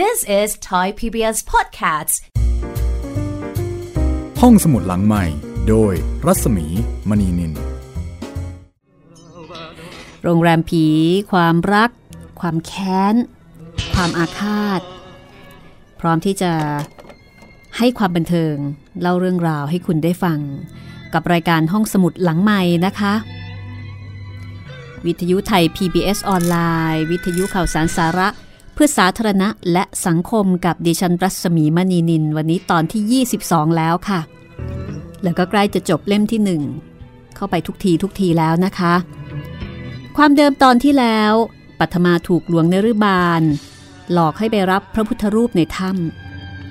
[0.00, 2.14] This is Thai PBS Podcasts
[4.40, 5.24] ห้องสมุดหลังใหม่
[5.68, 5.92] โดย
[6.26, 6.66] รัศมี
[7.08, 7.52] มณีนิน
[10.22, 10.84] โรงแรมผี
[11.32, 11.90] ความรัก
[12.40, 13.14] ความแค้น
[13.94, 14.80] ความอาฆาต
[16.00, 16.52] พร้อมที่จะ
[17.78, 18.54] ให้ความบันเทิง
[19.00, 20.38] เล่าเรื่องราวให้คุณได้ฟัง
[21.14, 23.14] กับรายการห้องสมุดหลังใหม่นะคะ
[25.06, 26.56] วิทยุไทย PBS ออนไล
[26.94, 28.28] น์ วิทยุข่าวสารสาระ
[28.74, 34.20] เพื่อสาธารณะและสังคมกับดิฉันรัศมีมณีนิน วันนี้ตอนที่ 22 แล้วค่ะ
[35.22, 36.60] แล้วก็ใกล้จะจบเล่มที่
[36.94, 38.94] 1เข้าไปทุกทีทุกทีแล้วนะคะ
[40.16, 41.32] ความเดิมตอนที่แล้ว
[41.78, 43.42] ปัทมาถูกหลวงเนรุบาล
[44.12, 45.90] หลอกให้ไปรับพระพุทธรูปในถ้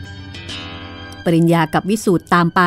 [0.02, 2.62] ำปริญญากับวิสูตรตามไป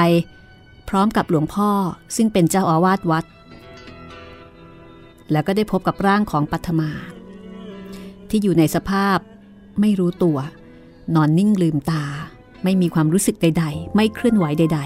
[0.89, 1.71] พร้อมกับหลวงพ่อ
[2.17, 3.25] ซึ่งเป็นเจ้าอาวาสวัด
[5.33, 6.91] แล้วก็ได้พบกับร่างของปัทมา
[8.29, 9.19] ที่อยู่ในสภาพ
[9.81, 10.39] ไม่รู้ตัว
[11.15, 12.05] นอนนิ่งลืมตา
[12.65, 14.81] ไม่มีความรู้สึกใด ๆ ไม่เคลื่อนไหวใด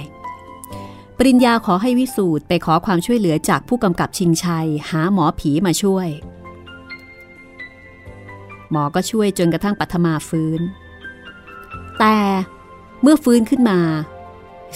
[0.54, 6.08] ๆ ปริญญาขอให้วิสูตรไปขอความช่วยเหลือจากผู้กำกับชิงชัย หาหมอผีมาช่วย
[8.70, 10.60] หมอก็ช่วยจนกระทั่งปัทมาฟื้น
[11.98, 12.16] แต่
[13.02, 13.80] เมื่อฟื้นขึ้นมา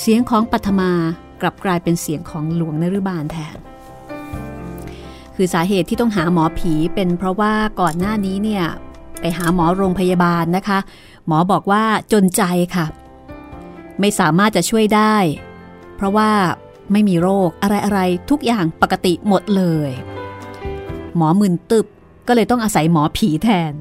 [0.01, 0.91] เสียงของปัทมา
[1.41, 3.57] กลับกลายเป็นเสียงของหลวงนรุบาลแทน
[5.37, 8.65] คือสาเหตุที่ต้องหาหมอผีเป็นเพราะว่าก่อนหน้านี้เนี่ย
[9.23, 10.79] ไปหาหมอโรงพยาบาลนะคะ
[11.27, 12.43] หมอบอกว่าจนใจ
[12.75, 12.87] ค่ะ
[14.01, 15.17] ไม่สามารถจะช่วยได้
[15.97, 16.31] เพราะว่า
[16.93, 19.91] ไม่มีโรคอะไรๆทุกอย่างปกติหมดเลย
[21.17, 21.87] หมอมึนตึบ
[22.29, 23.73] ก็เลยต้องอาศัยหมอผีแทน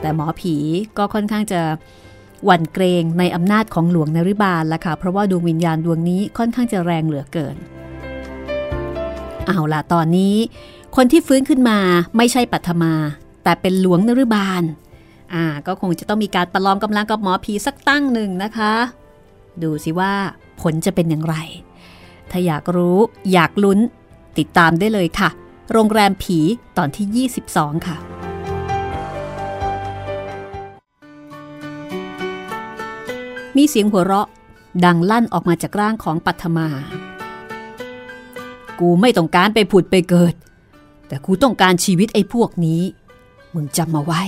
[0.00, 0.54] แต่หมอผี
[0.98, 1.60] ก็ค่อนข้างจะ
[2.44, 7.56] หวั่นเกรงในอำนาจของหลวงนริบาลละค่ะ เพราะว่าดวงวิญญาณดวงนี้ค่อนข้างจะแรงเหลือเกิน
[9.46, 10.34] เอาล่ะตอนนี้
[10.96, 11.78] คนที่ฟื้นขึ้นมา
[12.16, 12.92] ไม่ใช่ปัทมา
[13.48, 14.62] แต่เป็นหลวงนรุบาล
[15.34, 18.72] อ่าก็คงจะต้องมีการประลองกำลังกับหมอผีสักตั้งหนึ่งนะคะ
[19.62, 20.12] ดูสิว่า
[20.60, 21.36] ผลจะเป็นอย่างไร
[22.30, 22.98] ถ้าอยากรู้
[23.32, 23.78] อยากลุ้น
[24.38, 25.28] ติดตามได้เลยค่ะ
[25.72, 26.38] โรงแรมผี
[26.76, 27.96] ตอนที่ 22 ค่ะ
[33.56, 34.28] มีเสียงหัวเราะ
[34.84, 36.68] ดังลั่นออกมาจากร่างของปัทมา
[38.80, 40.34] กูไม่ต้องการไปผุดไปเกิด
[41.08, 42.82] แต่กูต้องการชีวิตไอ้พวกนี้
[43.58, 44.22] มึงจำมาไว้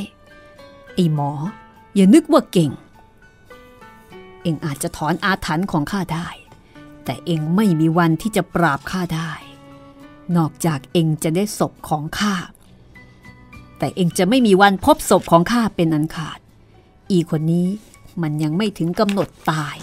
[0.95, 1.31] ไอ้หมอ
[1.95, 2.71] อย่านึกว่าเก่ง
[4.43, 6.29] เองอาจจะถอนอาถรรพ์ของข้าได้
[7.05, 9.33] แต่เองไม่มีวันที่จะปราบข้าได้
[10.37, 12.35] นอกจากเองจะได้ศพของข้า
[13.79, 16.39] แต่เองจะไม่มีวันพบศพของข้าเป็นอันขาด
[17.11, 17.69] อีคนนี้
[18.23, 19.77] มันยังไม่ถึงกำหนดตาย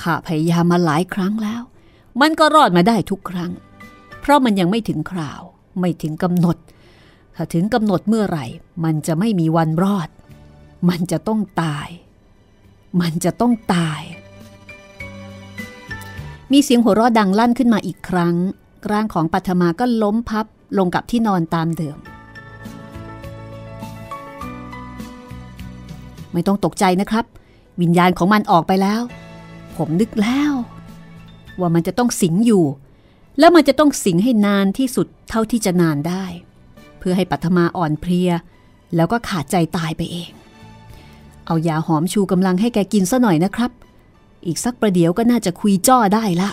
[0.00, 1.62] ข้าพยายามมาหลายครั้งแล้ว
[2.20, 3.52] มันก็รอดมาได้ทุกครั้ง
[4.20, 5.42] เพราะมันยังไม่ถึงคราว
[5.80, 6.56] ไม่ถึงกำหนด
[7.36, 8.46] ถ้าถึงกำหนดเมื่อไหร่
[8.84, 10.08] มันจะไม่มีวันรอด
[10.88, 11.88] มันจะต้องตาย
[13.00, 14.02] มันจะต้องตาย
[16.52, 18.34] มีเสียงหัวเราะดังลั่นขึ้นมาอีกครั้ง
[18.90, 20.46] ร่างของปัทมาก็ล้มพับ
[20.78, 21.98] ลงกับที่นอนตามเดิม
[26.32, 27.24] ไม่ต้องตกใจนะครับ
[27.80, 29.02] วิญญาณของมันออกไปแล้ว
[29.76, 30.52] ผมนึกแล้ว
[31.60, 32.64] ว่ามันจะต้องสิงอยู่
[33.38, 36.24] แล้วมันจะต้องสิงให้นานที่สุดเท่าที่จะนานได้
[37.00, 38.30] เพื่อให้ปัทมาอ่อนเพลีย
[38.96, 40.30] แล้วก็ขาดใจตายไปเอง
[41.46, 43.70] เอายาหอมชูกำลังให้แกกินซะหน่อยนะครับ
[44.46, 46.50] อีกสักประเดี๋ยวก็น่าจะคุยจ้อได้ละ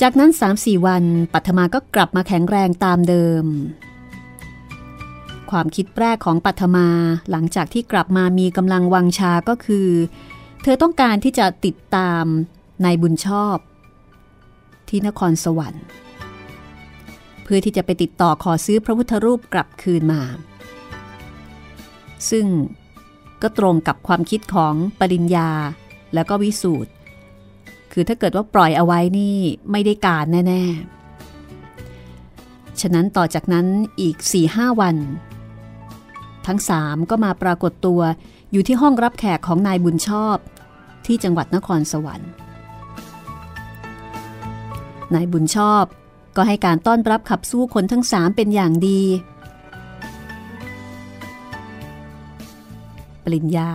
[0.00, 1.04] จากนั้น3-4วัน
[1.34, 3.44] ปัทมาก็กลับมาแข็งแรงตามเดิม
[5.50, 6.88] ความคิดแรกของปัทมา
[7.30, 9.88] หลังจากที่กลับมามีกำลังวังชาก็คือ
[10.62, 12.24] เธอต้องการที่จะติดตาม
[12.84, 13.56] นายบุญชอบ
[14.88, 15.84] ที่นครสวรรค์
[17.42, 20.22] เพื่อที่จะไปติดต่อขอซื้อพระพุทธรูปกลับคืนมา
[22.30, 22.46] ซึ่ง
[23.42, 25.50] ก็ตรงกับความคิดของปริญญา
[26.14, 26.92] แล้วก็วิสูตร
[27.92, 29.36] คือถ้าเกิดว่าปล่อยเอาไว้นี่
[29.70, 30.62] ไม่ได้การแน่
[31.52, 33.66] ๆ ฉะนั้นต่อจากนั้น
[34.00, 34.16] อีก
[34.48, 34.96] 4-5วัน
[36.46, 38.00] ทั้งสามก็มาปรากฏตัว
[38.52, 40.36] อยู่ที่ห้องรับแขกของนายบุญชอบ
[41.06, 42.30] ที่จังหวัดนครสวรรค์
[45.14, 45.84] นายบุญชอบ
[46.36, 49.02] ก็ให้การต้อนรับขับสู้คนทั้งสามเป็นอย่างดี
[53.24, 53.70] ปริญญา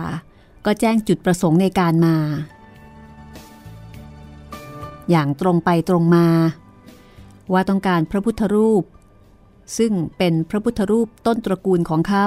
[0.64, 2.16] ก็แจ้งจุดประสงค์ในการมา
[5.10, 6.26] อย่างตรงไปตรงมา
[7.52, 8.84] ว่าต้องการพระพุทธรูป
[9.78, 12.26] ซึ่งเป็นพระพุทธรูปต้นตระกูลของเขา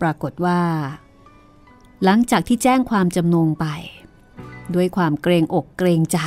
[0.00, 0.60] ปรากฏว่า
[2.04, 3.66] หลังจากที่แจ้งความจำนงไป
[4.74, 6.18] ด้วยความเกรงอกเกรงใจ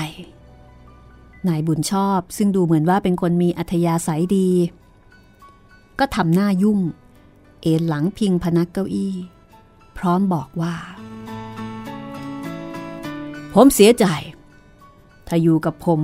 [1.48, 4.50] นายบุญชอบซึ่งดูเหมือนว่าเป็นคนมีอัธยาศัยดี
[6.00, 6.80] ก็ทำหน้ายุ่ง
[7.62, 9.16] เอนหลังพิงพนักเก้าอี้
[9.98, 10.76] พร้อมบอกว่า
[13.54, 14.06] ผมเสียใจ
[15.28, 16.02] ถ้าอยู่กับผม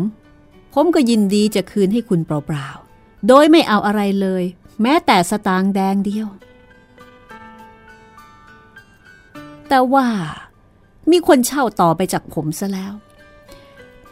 [0.73, 4.43] ผมก็ยินดีจะคืนให้คุณเปล่าๆ โดยไม่เอาอะไรเลย
[4.81, 6.27] แม้แต่สตางค์แดงเดียว
[9.69, 10.07] แต่ว่า
[11.11, 12.93] มีคนเช่าต่อไปจากผมซะแล้ว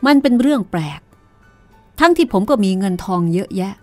[0.06, 1.02] มันเป็นเรื่องแปลก
[2.00, 3.74] ทั้งที่ผมก็มีเงินทองเยอะแยะ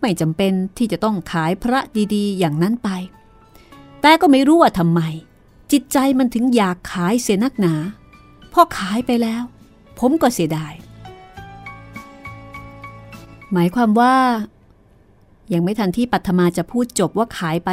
[0.00, 1.80] ไม่จำเป็นที่จะต้องขายพระ
[2.14, 2.88] ดีๆ อย่างนั้นไป
[4.00, 5.00] แต่ก็ไม่รู้ว่าทำไม
[5.72, 7.74] จิตใจมันถึงอยากขายเสียนักหนา
[8.52, 9.42] พอขายไปแล้ว
[9.98, 10.74] ผมก็เสียดาย
[13.52, 14.14] หมายความว่า
[15.52, 17.70] ยังไม่ทันที่ปัทมาจะพูดจบว่าขายไป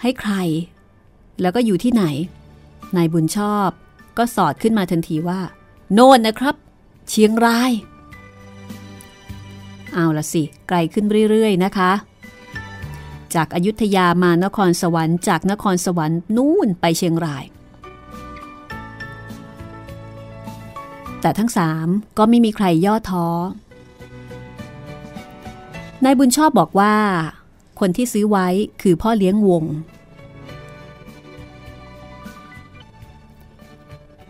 [0.00, 0.32] ให้ใคร
[1.40, 2.04] แล้วก็อยู่ที่ไหน
[2.96, 3.70] นายบุญชอบ
[4.18, 5.40] ก็สอดขึ้นมาทันทีว่า
[5.94, 6.54] โน่นนะครับ
[7.08, 7.72] เชียงราย
[9.92, 11.92] เอาละสิ ไกลขึ้นเรื่อยๆนะคะ
[13.34, 17.44] จากอายุทยามานครสวรรค์ จากนครสวรรค์นู่นไปเชียงราย
[21.20, 21.86] แต่ทั้งสาม
[22.18, 23.26] ก็ไม่มีใครย่อท้อ
[26.04, 26.94] นายบุญชอบบอกว่า
[27.80, 28.48] คนที่ซื้อไว้
[28.82, 29.64] คือพ่อเลี้ยงวง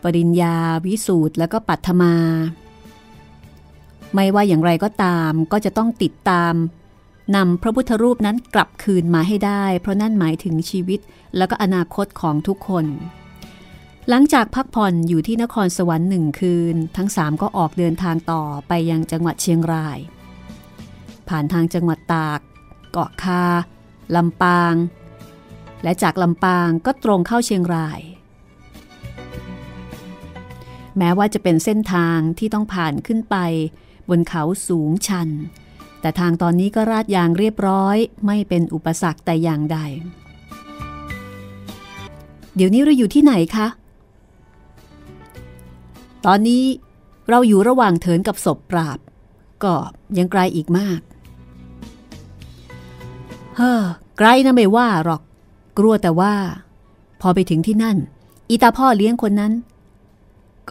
[0.03, 0.57] ปริญญา
[0.87, 2.15] วิสูตรแล้วก็ปัทมา
[4.15, 6.55] ไม่ว่าอย่างไรก็ตามก็จะต้องติดตาม
[7.37, 11.01] นำพระพุทธรูปนั้นกลับคืนมาให้ได้ เพราะนั่นหมายถึงชีวิต
[11.37, 12.87] และก็อนาคตของทุกคน
[14.09, 19.99] หลังจากพักผ่อนอยู่ที่นครสวรรค์หนึ่งคืน ทั้งสามก็ออกเดินทางต่อไปยังจังหวัดเชียงราย
[21.29, 22.41] ผ่านทางจังหวัดตาก
[22.93, 23.45] เกาะคา
[24.17, 24.75] ลำปาง
[25.83, 28.01] และจากลำปางก็ตรงเข้าเชียงราย
[30.99, 33.37] แม้ว่าจะเป็นเส้นทางที่ต้องผ่านขึ้นไป
[34.09, 35.29] บนเขาสูงชัน
[36.01, 37.97] แต่ทางตอนนี้ก็ราดยางเรียบร้อย
[38.27, 39.79] ไม่เป็นอุปสรรคแต่อย่างใด
[42.55, 43.67] เดี๋ยวนี้เราอยู่ที่ไหนคะ
[46.27, 46.65] ตอนนี้
[47.31, 48.99] เราอยู่ระหว่างเถินกับศพปราบ
[49.65, 49.75] ก็
[50.19, 51.01] ยังไกลอีกมาก
[53.57, 53.83] เฮ้อ
[54.19, 55.23] ไกลนะไม่ว่าหรอก
[55.79, 56.35] กลัวแต่ว่า
[57.21, 57.97] พอไปถึงที่นั่น
[58.51, 59.53] อีตาพ่อเลี้ยงคนนั้น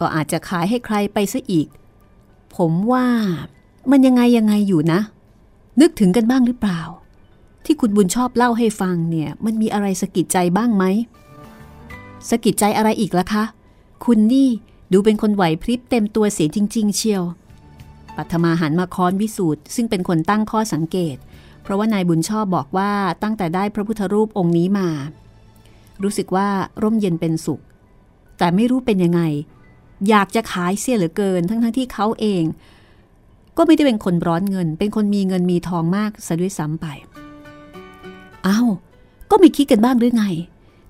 [0.02, 1.66] ก็อาจจะขายให้ใครไปซะอีก
[2.56, 3.06] ผมว่า
[3.90, 5.00] มันยังไงยังไงอยู่นะ
[5.80, 6.80] นึกถึงกันบ้างหรือเปล่า
[7.64, 10.84] ที่คุณบุญชอบเล่าให้ฟังเนี่ย มันมีอะไรสะกิดใจบ้างไหม
[12.30, 13.44] สะกิดใจอะไรอีกล่ะคะ
[14.04, 14.48] คุณนี่
[14.92, 17.22] ดูเป็นคนไหวพริบเต็มตัวเสียจริง ๆ เชียว
[18.16, 21.16] ปัทมาหันมาค้อนวิสูตรซึ่งเป็นคนตั้งข้อสังเกต
[21.62, 22.90] เพราะว่านายบุญชอบบอกว่า
[23.22, 24.88] ตั้งแต่ได้พระพุทธรูปองค์นี้มา
[26.02, 26.48] รู้สึกว่า
[26.82, 27.60] ร่มเย็นเป็นสุข
[28.38, 29.20] แต่ไม่รู้เป็นยังไง
[30.08, 32.44] อยากจะขายเสียเหลือเกิน ทั้งๆทที่เขาเอง
[33.56, 36.86] ก็ไม่ได้เป็นคนร้อนเงิน เป็นคนมีเงินมีทองมากซะด้วยซ้ำไป
[38.46, 38.68] อ้าว
[39.30, 40.24] ก็ไม่คิดกันบ้างหรือไง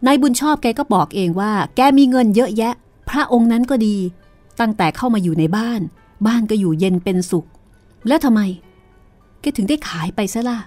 [0.06, 2.74] นายบุญชอบแกก็บอกเองว่า แกมีเงินเยอะแยะ
[3.08, 3.96] พระองค์นั้นก็ดี
[4.60, 5.80] ตั้งแต่เข้ามาอยู่ในบ้าน
[6.26, 7.46] บ้านก็อยู่เย็นเป็นสุข
[8.08, 8.40] แล้วทำไม
[9.40, 10.58] แกถึงได้ขายไปซะล่ะ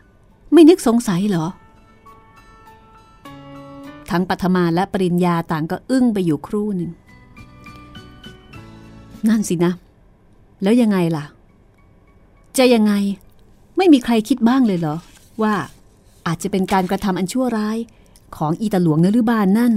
[0.54, 1.46] ไม่นึกสงสัยเหรอ
[4.10, 6.92] ทั้งปัทมาและปริญญาต่างก็อึ้งไปอยู่ครู่หนึ่ง
[9.30, 9.74] นั่นสินะ
[10.64, 11.26] แล้วยังไงล่ะ
[12.58, 12.94] จะยังไง
[13.78, 14.98] ไม่มีใครคิดบ้างเลยเหรอ
[15.42, 15.54] ว่า
[16.28, 17.78] อาจจะเป็นการกระทำอันชั่วร้าย
[18.38, 19.74] ของอีตาหลวงนรุบาลนนั่น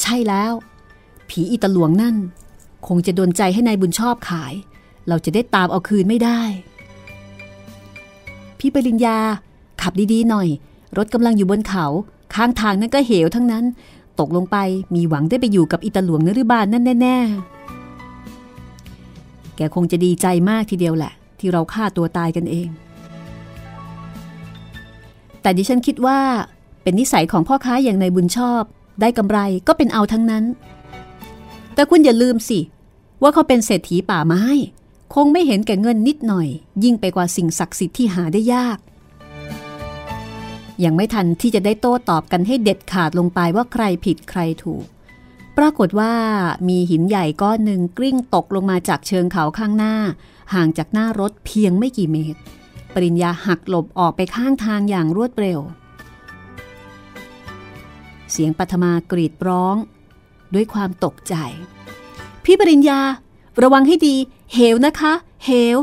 [0.00, 0.52] ใช่แล้ว
[1.28, 2.16] ผีอีตาหลวงนั่น
[2.86, 4.54] คงจะโดนใจให้ในายบุญชอบขาย
[5.08, 6.40] เราจะได้ตามเอาคืนไม่ได้
[8.58, 9.18] พี่ปริญญา
[9.82, 10.48] ขับดีๆหน่อย
[10.96, 11.86] รถกำลังอยู่บนเขา
[12.34, 13.64] ข้างทางนั่นก็เหวทั้งนั้น
[14.20, 14.56] ตกลงไป
[14.94, 22.68] มีหวังได้ไปอยู่กับอีตาหลวงนรุบาลนั่นแน่ๆ แกคงจะดีใจมากทีเดียวแหละ ที่เราฆ่าตัวตายกันเอง
[25.42, 26.18] แต่ดิฉันคิดว่า
[26.82, 28.62] เป็นนิสัยของพ่อค้าอย่างนายบุญชอบ
[29.00, 30.44] ได้กำไรก็เป็นเอาทั้งนั้น
[31.74, 32.58] แต่คุณอย่าลืมสิ
[33.22, 34.42] ว่าเขาเป็นเศรษฐีป่าไม้
[35.14, 36.48] คงไม่เห็นแก่เงินนิดหน่อย
[36.84, 38.78] ยิ่งไปกว่าสิ่งศักดิ์สิทธิ์ที่หาได้ยาก
[40.84, 44.84] ยังไม่ทันที่จะได้โต้ตอบกันให้เด็ดขาดลงไปว่าใครผิดใครถูก
[45.58, 46.12] ปรากฏว่า
[46.68, 49.94] มีหินใหญ่ก้อนหนึ่งกลิ้งตกลงมาจากเชิงเขาข้างหน้า
[50.54, 52.40] ห่างจากหน้ารถเพียงไม่กี่เมตร
[52.94, 55.60] ปริญญาหักหลบออกไปข้างทางอย่างรวดเร็ว
[58.32, 59.76] เสียงปัทมากรีดร้อง
[60.54, 61.34] ด้วยความตกใจ
[62.44, 63.00] พี่ปริญญา
[63.62, 64.16] ระวังให้ดี
[64.52, 65.12] เหวนะคะ
[65.44, 65.78] เหว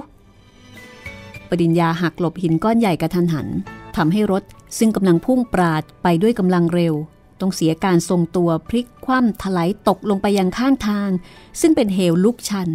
[1.50, 3.48] ปริญญาหักหลบหินก้อนใหญ่กระทันหัน
[3.96, 4.44] ทำให้รถ
[4.78, 6.94] ซึ่งกำลังพุ่งปราดไปด้วยกำลังเร็ว
[7.40, 11.10] ต้องเสียการทรงตัวพลิกคว่ำถลายตกลงไปยังข้างทาง
[11.62, 12.70] ซึ่งเป็นเหวลุกชัน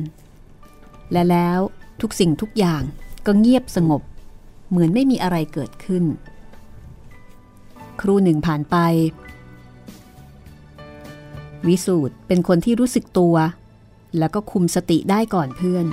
[1.12, 1.60] และแล้ว
[2.00, 2.82] ทุกสิ่งทุกอย่าง
[3.26, 4.02] ก็เงียบสงบ
[4.70, 6.04] เหมือนไม่มีอะไรเกิดขึ้น
[8.00, 8.76] ครูหนึ่งผ่านไป
[11.66, 13.34] วิสูตรเป็นคนที่รู้สึกตัว
[14.18, 15.86] แล้วก็คุมสติได้ก่อนเพื่อน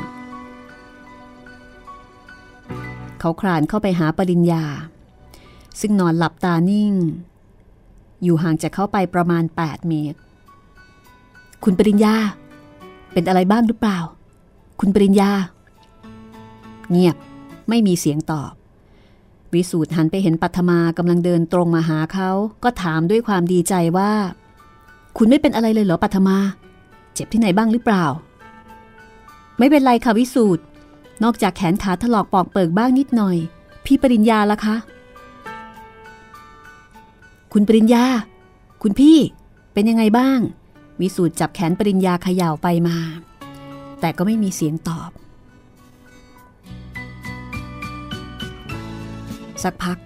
[3.19, 4.63] เขาคลานเข้าไปหาปริญญา
[5.79, 6.93] ซึ่งนอนหลับตานิ่ง
[8.23, 10.19] อยู่ห่างจากเขาไปประมาณ 8 เมตร
[11.63, 12.15] คุณปริญญา
[13.13, 13.99] เป็นอะไรบ้างหรือเปล่า
[14.79, 15.31] คุณปริญญา
[16.91, 17.15] เงียบ
[17.69, 18.51] ไม่มีเสียงตอบ
[19.53, 22.29] วิสูตรหันไปเห็นปัทมากำลังเดินตรงมาหาเขา
[22.63, 24.11] ก็ถามด้วยความดีใจว่า
[25.17, 26.37] คุณไม่เป็นอะไรเลยเหรอปัทมา
[27.13, 28.05] เจ็บที่ไหนบ้างหรือเปล่า
[29.59, 30.63] ไม่เป็นไรค่ะวิสูตร
[31.23, 33.37] นอกจากแขนขาถลอกปอกเปิกบ้างนิดหน่อย
[33.85, 34.75] พี่ปริญญาล่ะคะ
[37.53, 38.05] คุณปริญญา
[38.81, 39.17] คุณพี่
[39.73, 40.39] เป็นยังไงบ้าง
[41.01, 42.97] วิสูตรจับแขนปริญญาเขย่าไปมา
[43.99, 45.11] แต่ก็ไม่มีเสียงตอบ
[49.63, 49.97] สักพัก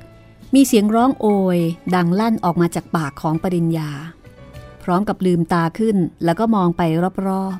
[0.55, 1.59] มีเสียงร้องโอย
[1.95, 3.89] ดังลั่นออกมาจากปากของปริญญา
[4.83, 6.81] พร้อมกับลืมตาขึ้นแล้วก็มองไป
[7.27, 7.57] รอบ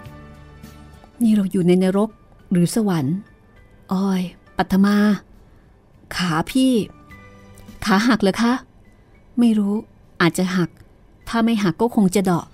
[0.00, 2.10] ๆ นี่เราอยู่ในนรก
[2.50, 3.16] หรือสวรรค์
[3.92, 4.22] อ้อย
[4.56, 4.96] ปัทมา
[6.16, 6.72] ขาพี่
[7.84, 8.52] ขาหักเหรอคะ
[9.38, 9.74] ไม่รู้
[10.20, 10.68] อาจจะหัก
[11.28, 12.44] ถ้าไม่หักก็คงจะเดาะ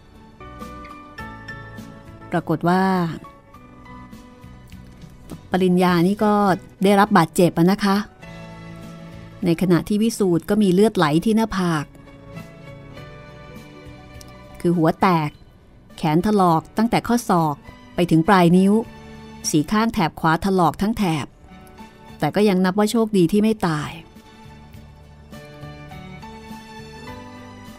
[2.30, 2.82] ปรากฏว่า
[5.50, 6.32] ปริญญานี่ก็
[6.84, 7.96] ได้รับบาดเจ็บนะคะ
[9.44, 11.84] ในขณะที่วิสูตรก็มีเลือดไหลที่หน้าผาก
[14.60, 15.30] คือหัวแตก
[15.96, 17.56] แขนถลอกตั้งแต่ข้อศอก
[17.94, 18.72] ไปถึงปลายนิ้ว
[19.50, 21.26] สีข้างแถบขวาถลอกทั้งแถบ
[22.18, 23.90] แต่ก็ยังนับว่าโชคดีที่ไม่ตาย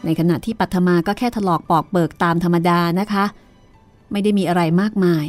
[0.06, 3.26] ในขณะที่ปัทมาก็แค่ถลอกปอกเบิกตามธรรมดานะคะ
[4.12, 5.26] ไม่ได้มีอะไรมากมาย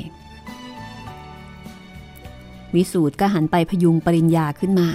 [2.75, 4.89] วิสูตรก็หันไปพยุงปริญญาขึ้นมา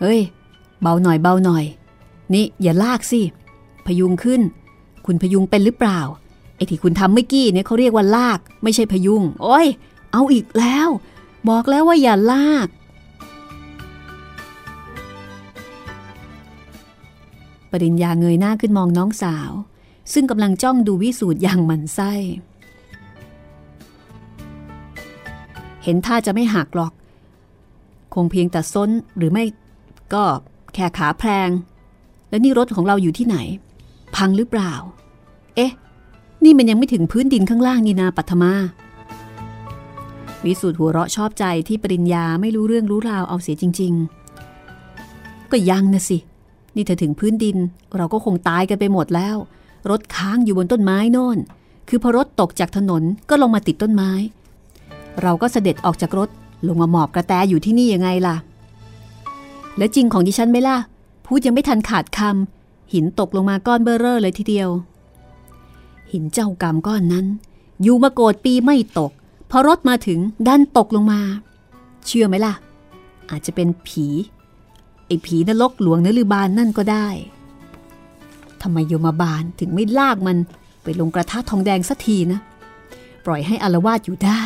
[0.00, 0.20] เฮ้ย
[0.82, 1.64] เบาหน่อยเบาหน่อย
[2.34, 3.20] นี่อย่าลากสิ
[3.86, 4.40] พยุงขึ้น
[5.06, 6.00] คุณพยุงเป็นหรือเปล่า
[6.56, 9.66] ไอ้ที่คุณทำเมื่อกี้เนี่ยเขาเรียกว่าลาก ไม่ใช่พยุง โอ้ย
[10.12, 10.88] เอาอีกแล้ว
[11.48, 12.68] บอกแล้วว่าอย่าลาก
[17.70, 19.50] ปริญญาเงยหน้าขึ้นมองน้องสาว
[20.12, 22.12] ซึ่งกำลังจ้องดูวิสูตรอย่างหมันไส้
[25.84, 26.92] เห็นท่าจะไม่หักหรอก
[28.14, 29.44] คงเพียงแต่ซ้นหรือไม่
[30.14, 30.24] ก็
[30.74, 31.50] แค่ขาแพลง
[32.28, 33.36] แล้วนี่รถของเราอยู่ที่ไหน
[34.16, 34.72] พังหรือเปล่า
[35.56, 35.72] เอ๊ะ
[36.44, 38.52] นี่มันยังไม่ถึงพื้นดินข้างล่างนี่นาปัทมา
[40.44, 43.92] วิสูตรหัวเราะชอบใจที่ปริญญาไม่รู้เรื่องรู้ราวเอาเสียจริง
[44.72, 46.18] ๆ ก็ยังนะสิ
[46.76, 47.56] นี่ถ้าถึงพื้นดิน
[47.96, 49.36] เราก็คงตายกันไปหมดแล้ว
[49.90, 51.38] รถค้างอยู่บนต้นไม้น่น
[51.88, 54.10] คือพอรถตกจากถนนก็ลงมาติดต้นไม้
[55.22, 56.28] เราก็เสด็จออกจากรถ
[56.68, 58.36] ลงมาหมอบกระแตอยู่ที่นี่ยังไงล่ะ
[59.78, 60.76] และจริงของดิฉันไหมล่ะ
[61.26, 64.68] พูดยังไม่ทันขาดคำหินตกลงมาก้อนเบ้อเรอเลยทีเดียว
[66.12, 67.26] หินเจ้ากรรมก้อนนั้น
[67.82, 69.12] อยู่มาโกดปีไม่ตก
[69.50, 71.20] พอรถมาถึงดันตกลงมา
[72.06, 72.54] เชื่อไหมล่ะ
[73.30, 74.06] อาจจะเป็นผี
[75.06, 77.08] ไอ้ผีนรกหลวงนลือบานนั่นก็ได้
[78.62, 80.36] ทำไมโยมาบาลถึงไม่ลากมัน
[80.82, 82.40] ไปลงกระทะทองแดงสักทีนะ
[83.26, 84.44] ปล่อยให้อารวาสอยู่ได้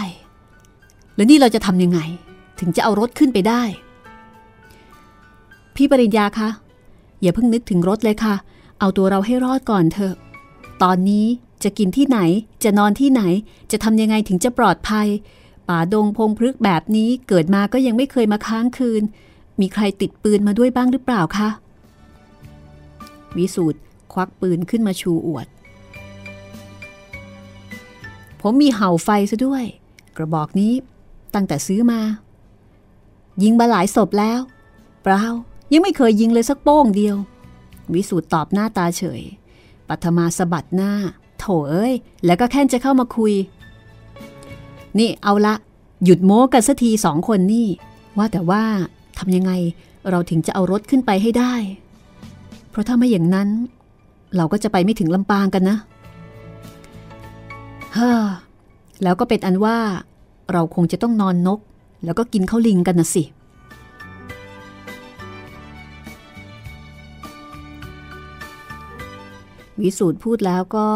[1.14, 2.00] แล้วนี่เราจะทำยังไง
[2.60, 3.62] ถึงจะเอารถขึ้นไปได้
[5.74, 6.48] พี่ปริญญาคะ
[7.20, 8.34] อย่าเพิ่งนึกถึงรถเลยค่ะ
[8.80, 10.14] เอาตัวเราให้รอดก่อนเถอะ
[10.82, 11.26] ตอนนี้
[11.64, 12.18] จะกินที่ไหน
[12.64, 13.22] จะนอนที่ไหน
[13.72, 15.06] จะทำยังไงถึงจะปลอดภัย
[15.68, 19.02] ป่าดงพงพฤกแบบนี้เกิดมาก็ยังไม่เคยมาค้างคืน
[19.60, 21.48] มีใครติดปืนมาด้วยบ้างหรือเปล่าคะ
[23.36, 23.80] วิสูตร
[24.12, 25.46] ควักปืนขึ้นมาชูอวด
[28.40, 29.64] ผมมีเห่าไฟซะด้วย
[30.16, 30.72] กระบอกนี้
[31.34, 32.00] ตั้งแต่ซื้อมา
[33.42, 34.40] ยิงมาหลายศพแล้ว
[35.02, 35.22] เปล่า
[35.72, 37.16] ยังไม่เคยยิงเลยสักโป้งเดียว
[37.94, 39.22] วิสูตรตอบหน้าตาเฉย
[39.88, 40.92] ปัทมาสะบัดหน้า
[41.38, 43.34] โถเอ้ย แล้วก็แค่จะเข้ามาคุย
[44.98, 45.54] นี่เอาละ
[46.04, 47.68] หยุดโม้กันสักทีสองคนนี่
[48.18, 48.64] ว่าแต่ว่า
[49.20, 49.52] ทำยังไง
[50.10, 51.54] เราถึงจะเอารถขึ้นไปให้ได้
[52.70, 53.48] เพราะถ้าไม่อย่างนั้น
[54.36, 55.76] เราก็จะไปไม่ถึงลำปางกันนะ
[57.96, 58.10] ฮ่า
[59.02, 59.78] แล้วก็เป็นอันว่า
[60.52, 61.60] เราคงจะต้องนอนนก
[62.04, 63.24] แล้วก็กินข้าวลิงกันนะสิ
[69.80, 70.86] วิสูตรพูดแล้วก็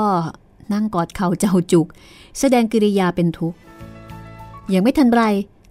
[0.72, 1.86] นั่งกอดเข่าเจ้าจุก
[2.38, 3.58] แสดงกิริยาเป็นทุกข์
[4.74, 5.22] ยังไม่ทันไร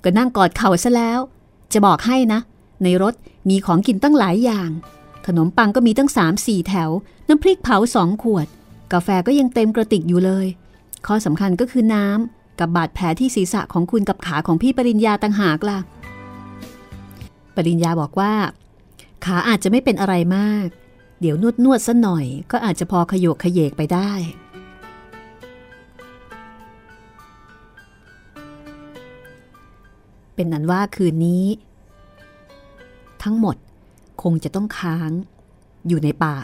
[0.04, 1.20] ก็นั่งกอดเข่าซะแล้ว
[1.74, 2.40] จะบอกให้นะ
[2.84, 3.14] ในรถ
[3.50, 4.70] มีของกินตั้งหลายอย่าง
[5.28, 6.90] ขนมปังก็มีตั้งสามสี่แถว
[7.28, 8.48] น้ำพริกเผาสองขวด
[8.94, 10.48] กาแฟก็ยังเต็มกระติกอยู่เลย
[11.08, 15.80] ข้อสำคัญก็คือน้ำกับบาดแผลที่ศีรษะของคุณกับขาของพี่ปริญญาต่างหากล่ะ
[17.56, 18.34] ปริญญาบอกว่า
[19.26, 20.68] ขาอาจจะไม่เป็นอะไรมาก
[21.22, 24.12] เดี๋ยวนวดนวดซะหน่อย ก็อาจจะพอขยโยกขยเยกไปได้
[30.36, 31.46] เป็นนั้นว่าคืนนี้
[33.24, 33.56] ทั้งหมด
[34.24, 35.12] คงจะต้องค้าง
[35.88, 36.38] อยู่ในป่า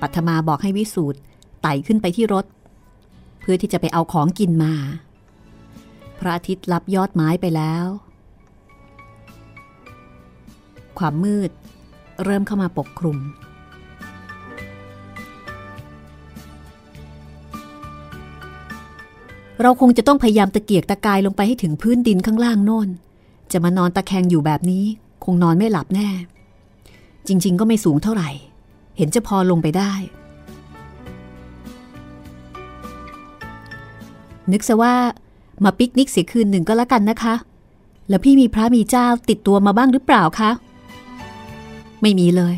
[0.00, 1.18] ปัทมาบอกให้วิสูตร
[1.62, 2.44] ไต่ขึ้นไปที่รถ
[3.40, 4.74] เพื่อที่จะไปเอาของกินมา
[6.18, 7.86] พระอาทิตย์ลับยอดไม้ไปแล้ว
[10.98, 11.50] ความมืด
[12.24, 13.18] เริ่มเข้ามาปกคลุม
[19.62, 22.88] เราคงจะต้องพยายามตะเกียกตะกายลงไปให้ถึงพื้นดินข้างล่างโน่น
[23.52, 24.84] จะมานอนตะแคงอยู่แบบนี้
[25.24, 26.08] คงนอนไม่หลับแน่
[27.28, 28.30] จริง ๆ ก็ไม่สูงเท่าไหร่
[28.96, 29.92] เห็นจะพอลงไปได้
[34.52, 34.94] นึกซะว่า
[35.64, 37.34] มาปิกนิกเสียคืนหนึ่งก็แล้วกันนะคะ
[38.08, 40.50] แล้วพี่มีพระมีเจ้าติดตัวมาบ้างหรือเปล่าคะ
[42.02, 42.54] ไม่มีเลย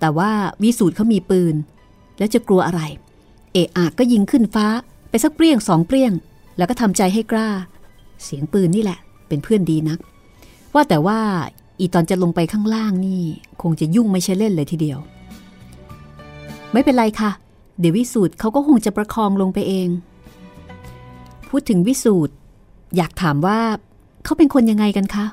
[0.00, 0.30] แต่ว่า
[0.62, 1.54] วิสูตรเขามีปืน
[2.18, 2.80] แล้วจะกลัวอะไร
[3.52, 4.66] เอะอะก็ยิงขึ้นฟ้า
[5.14, 6.12] ไปสักเปรี้ยงสองเปรี้ยง
[6.56, 7.48] แล้วก็ทำใจให้กล้า
[8.24, 9.98] เสียงปืนนี่แหละ เป็นเพื่อนดีนัก
[10.74, 11.20] ว่าแต่ว่า
[11.80, 13.22] อีตอนจะลงไปข้างล่างนี่
[13.62, 14.98] คงจะยุ่งไม่ใช่เล่นเลยทีเดียว
[16.72, 17.30] ไม่เป็นไรค่ะ
[17.78, 19.88] เดี๋ยววิสูตรเขาก็คงจะประคองลงไปเอง
[21.48, 22.34] พูดถึงวิสูตร
[22.96, 23.60] อยากถามว่า
[24.24, 25.26] เขาเป็นคนยังไงกันคะ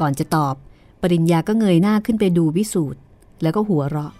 [0.00, 0.54] ก่อนจะตอบ
[1.02, 3.00] ปริญญาก็เงยหน้าขึ้นไปดูวิสูตร
[3.42, 4.12] แล้วก็หัวเราะ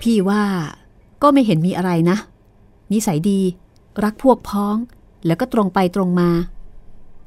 [0.00, 0.42] พี่ว่า
[1.22, 2.16] ก็ไม่เห็นมีอะไรนะ
[2.92, 3.40] นิสัยดี
[4.04, 4.76] รักพวกพ้อง
[5.26, 6.30] แล้วก็ตรงไปตรงมา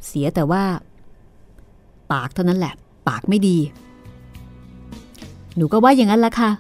[0.08, 0.64] เสียแต่ว่า
[2.12, 2.74] ปากเท่านั้นแหละ
[3.08, 3.58] ปากไม่ดี
[5.56, 6.52] หนูก็ว่าอย่างนั้นละค่ะ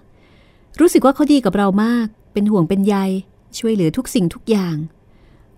[0.79, 2.95] รู้สึกว่าเขาดีกับเรามาก เป็นห่วงเป็นใย
[3.57, 4.75] ช่วยเหลือทุกสิ่งทุกอย่าง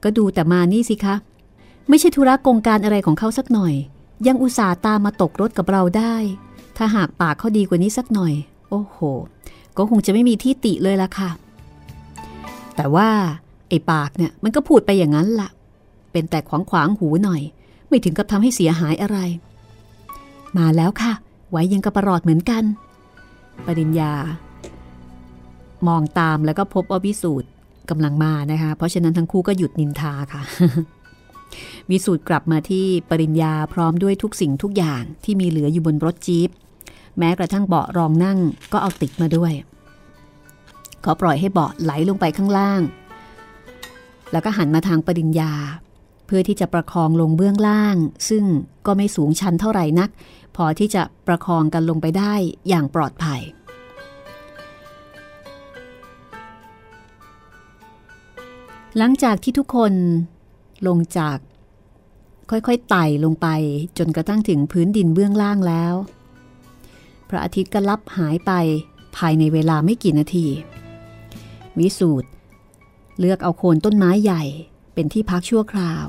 [0.03, 1.15] ก็ดูแต่มานี่สิคะ
[1.89, 3.73] ไม่ใช่ธุระกงการอะไรของเขาสักหน่อย
[4.27, 6.15] ยังอุตส่าห์ตามมาตกรถกับเราได้
[6.77, 8.33] ถ้าหากปากเขาดีกว่านี้สักหน่อย
[8.69, 8.97] โอ้โห
[9.77, 11.29] ก็คงจะไม่มีที่ติเลยละค่ะ
[12.75, 13.09] แต่ว่า
[13.69, 15.49] ไอ้ปากเนี่ยมันก็พูดไปอย่างนั้นละ่ะ
[16.11, 17.41] เป็นแต่ขวางขวางหูหน่อย
[17.87, 19.17] ไม่ถึงกับทำให้เสียหายอะไร
[20.57, 21.13] มาแล้วค่ะ
[21.51, 22.63] ไว้ยังกระปรอดเหมือนกัน
[23.65, 24.13] ปริญญา
[25.87, 27.47] มองตามแล้วก็พบว่าวิสูตร
[27.89, 30.41] กำลังมานะคะ เพราะฉะนั้นทั้งคู่ก็หยุดนินทาค่ะ
[31.89, 36.49] วิสูตรกลับมาที่ปริญญาพร้อมด้วยทุกสิ่งทุกอย่างที่มีเหลืออยู่บนรถจี๊ป
[37.17, 38.39] แม้กระทั่งเบาะรองนั่ง
[38.71, 39.53] ก็เอาติดมาด้วย
[41.05, 42.81] เขาปล่อยให้เบาะไหลลงไปข้างล่าง
[44.31, 45.53] แล้วก็หันมาทางปริญญา
[46.25, 47.95] เพื่อที่จะประคองลงเบื้องล่าง
[48.29, 48.43] ซึ่ง
[48.85, 50.09] ก็ไม่สูงชันเท่าไหร่นัก
[50.55, 52.33] พอที่จะประคองกันลงไปได้
[52.67, 53.41] อย่างปลอดภัย
[58.97, 59.93] หลังจากที่ทุกคน
[60.87, 61.37] ลงจาก
[62.51, 63.47] ค่อยๆไต่ลงไป
[63.97, 65.93] จนกระทั่งถึงพื้นดินเบื้องล่างแล้ว
[67.29, 68.51] พระอาทิตย์ก็ลับหายไป
[69.17, 70.47] ภายในเวลาไม่กี่นาที
[71.79, 72.29] วิสูตร
[73.19, 74.43] เลือกเอาโคนต้นไม้ใหญ่
[74.93, 76.05] เป็นที่พักชั่วคราว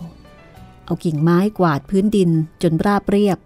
[0.85, 2.31] เอากิ่งไม้กวาดพื้นดิน
[2.63, 3.39] จนราบเรียบ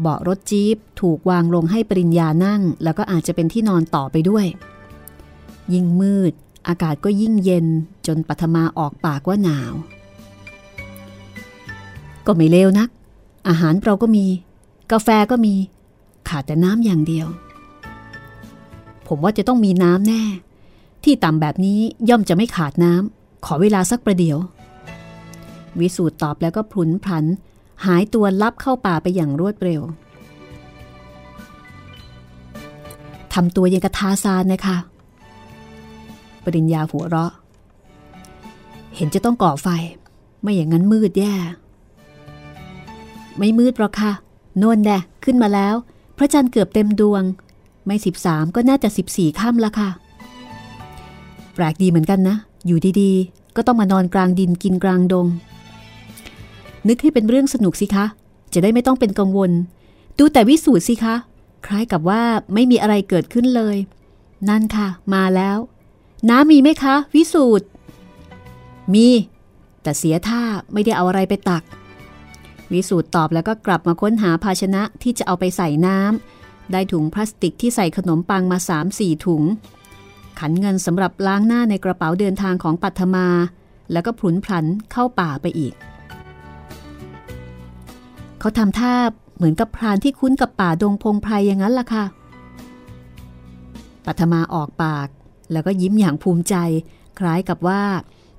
[0.00, 4.46] เบาะรถจี๊ปถูกวางลงให้ปริญญานั่ง แล้วก็อาจจะเป็นที่นอนต่อไปด้วย
[5.72, 6.32] ยิ่งมืด
[6.68, 7.66] อากาศก็ยิ่งเย็น
[8.06, 9.72] จนปัทมาออกปากว่าหนาว
[12.26, 12.88] ก็ไม่เลวนัก
[13.48, 14.26] อาหารเราก็มี
[14.92, 15.54] กาแฟก็มี
[16.28, 17.26] ขาดแต่น้ำอย่างเดียว
[19.08, 20.22] ผมว่าจะต้องมีน้ำแน่
[21.06, 24.38] ที่ต่ำแบบนี้ย่อมจะไม่ขาดน้ำขอเวลาสักประเดี๋ยว
[25.80, 27.24] วิสูตรตอบแล้วก็พลุนพลัน
[27.86, 29.82] หายตัวลับเข้าป่าไปอย่างรวดเร็ว
[33.34, 34.76] ทำตัวยังกระทาซานนะคะ
[36.44, 37.32] ปริญญาหัวเราะ
[38.96, 39.68] เห็นจะต้องก่อไฟ
[40.40, 41.34] ไม่อย่างนั้นมืดแย่
[43.38, 44.12] ไม่มืดหรอกค่ะ
[44.58, 45.74] โน่นแน่ขึ้นมาแล้ว
[46.16, 47.22] พระจันทร์เกือบเต็มดวง
[47.86, 49.90] ไม่สิบสามก็น่าจะสิบสี่ค่ำละค่ะ
[51.56, 55.26] แปลกดีเหมือนกันนะ อยู่ดีๆ ก็ต้องมานอนกลางดินกินกลางดง
[56.88, 58.06] นึกให้เป็นเรื่องสนุกสิคะ
[58.54, 59.50] จะได้ไม่ต้องเป็นกังวล
[60.18, 61.14] ดูแต่วิสูตรสิคะ
[61.66, 62.22] คล้ายกับว่า
[62.54, 63.76] ไม่มีอะไรเกิดขึ้นเลย
[64.48, 65.58] นั่นค่ะ มาแล้ว
[66.30, 67.66] น้ำมีไหมคะ วิสูตร
[68.94, 69.08] มี
[69.82, 70.42] แต่เสียท่า
[70.72, 71.62] ไม่ได้เอาอะไรไปตัก
[72.72, 78.58] วิสูตรตอบแล้วก็กลับมาค้นหาภาชนะที่จะเอาไปใส่น้ำได้ถุงพลาสติกที่ใส่ขนมปังมา
[78.92, 79.42] 3-4ถุง
[80.38, 83.28] ขันเงินสำหรับล้างหน้าในกระเป๋าเดินทางของปัทมา
[83.92, 85.74] แล้วก็ผุนพลันเข้าป่าไปอีก
[88.40, 88.94] เขาทำท่า
[89.36, 92.04] เหมือนกับพรานที่คุ้นกับป่าดงพงไพรอย่างนั้นล่ะค่ะ
[94.06, 95.08] ปัทมาออกปาก
[95.52, 96.54] แล้วก็ยิ้มอย่างภูมิใจ
[97.18, 97.82] คล้ายกับว่า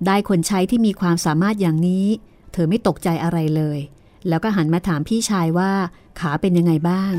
[0.05, 2.05] ได้คนใช้ที่มีความสามารถอย่างนี้
[2.51, 3.79] เธอไม่ตกใจอะไรเลย
[4.27, 5.71] แล้วก็หันมาถามพี่ชายว่า
[6.19, 7.13] ขาเป็นยังไงบ้าง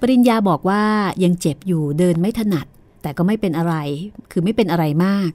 [0.00, 0.82] ปริญญาบอกว่า
[1.24, 2.66] ยังเจ็บอยู่เดินไม่ถนัด
[3.04, 3.74] แต่ก็ไม่เป็นอะไร
[4.30, 5.30] คือไม่เป็นอะไรมาก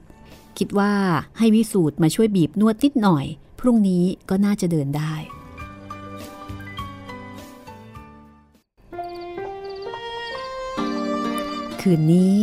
[0.58, 0.92] คิดว่า
[1.38, 3.24] ให้วิสูตรมาช่วยบีบนวดนิดหน่อย
[3.60, 5.14] พรุ่งนี้ก็น่าจะเดินได้
[11.80, 12.36] คืนนี้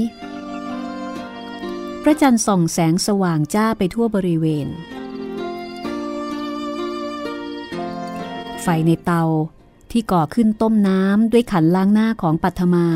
[2.03, 4.67] พระจันทร์ส่องแสงสว่างจ้าไปทั่วบริเวณ
[8.61, 9.23] ไฟในเตา
[9.91, 12.87] ที่ก่อขึ้นต้มน้ำด้วยขันล้างหน้าของปัทมา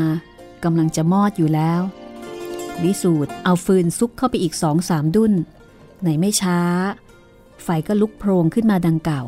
[0.64, 1.82] กำลังจะมอดอยู่แล้ว
[2.84, 5.32] วิสูตรเอาฟืนซุกเข้าไปอีกสองสามดุน
[6.04, 6.58] ในไม่ช้า
[7.62, 9.22] ไฟก็ลุกโพรงขึ้นมาดังเก่า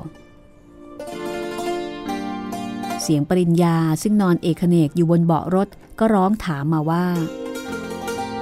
[3.03, 7.05] เสียงปริญญาซึ่งนอนเอกเนกอยู่บนเบาะรถก็ร้องถามมาว่า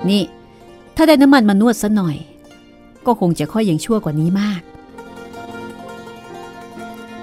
[0.09, 0.23] นี่
[0.97, 2.17] ถ้าได้น้ำมันมานวดซะหน่อย
[3.07, 4.63] ก็คงจะค่อยยังชั่วกว่านี้มาก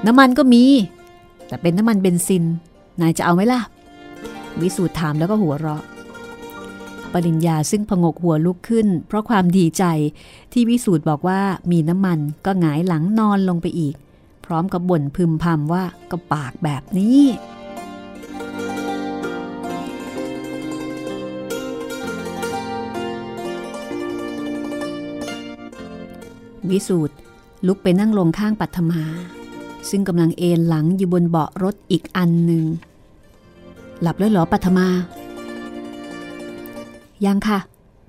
[0.06, 0.64] น้ำมันก็มี
[1.48, 2.44] แต่เป็นน้ำมันเบนซิน
[3.02, 3.62] นายจะเอาไหมล่ะ
[4.62, 5.84] วิสูตรถามแล้วก็หัวเราะ
[7.14, 9.84] ปริญญาซึ่งพงกหัวลุกขึ้น เพราะความดีใจ
[10.54, 11.42] ที่วิสูตรบอกว่า
[11.72, 13.96] มีน้ำมันก็หงายหลังนอนลงไปอีก
[14.46, 17.22] พร้อมกับบ่นพึมพำว่าก็ปากแบบนี้
[26.70, 27.16] วิสูตร
[27.68, 29.04] ลุกไปนั่งลงข้างปัทมา
[29.90, 32.64] ซึ่งกำลังเอนหลังอยู่บนเบาะรถอีกอันหนึ่ง
[34.02, 34.88] หลับแล้วหรอปัทมา
[37.26, 37.60] ยังค่ะ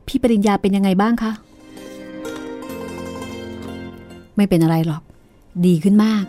[0.07, 1.33] พี่ปริญญาเป็นยังไงบ้างคะ
[4.37, 5.03] ไม่เป็นอะไรหรอก
[5.67, 6.25] ดีขึ้นมาก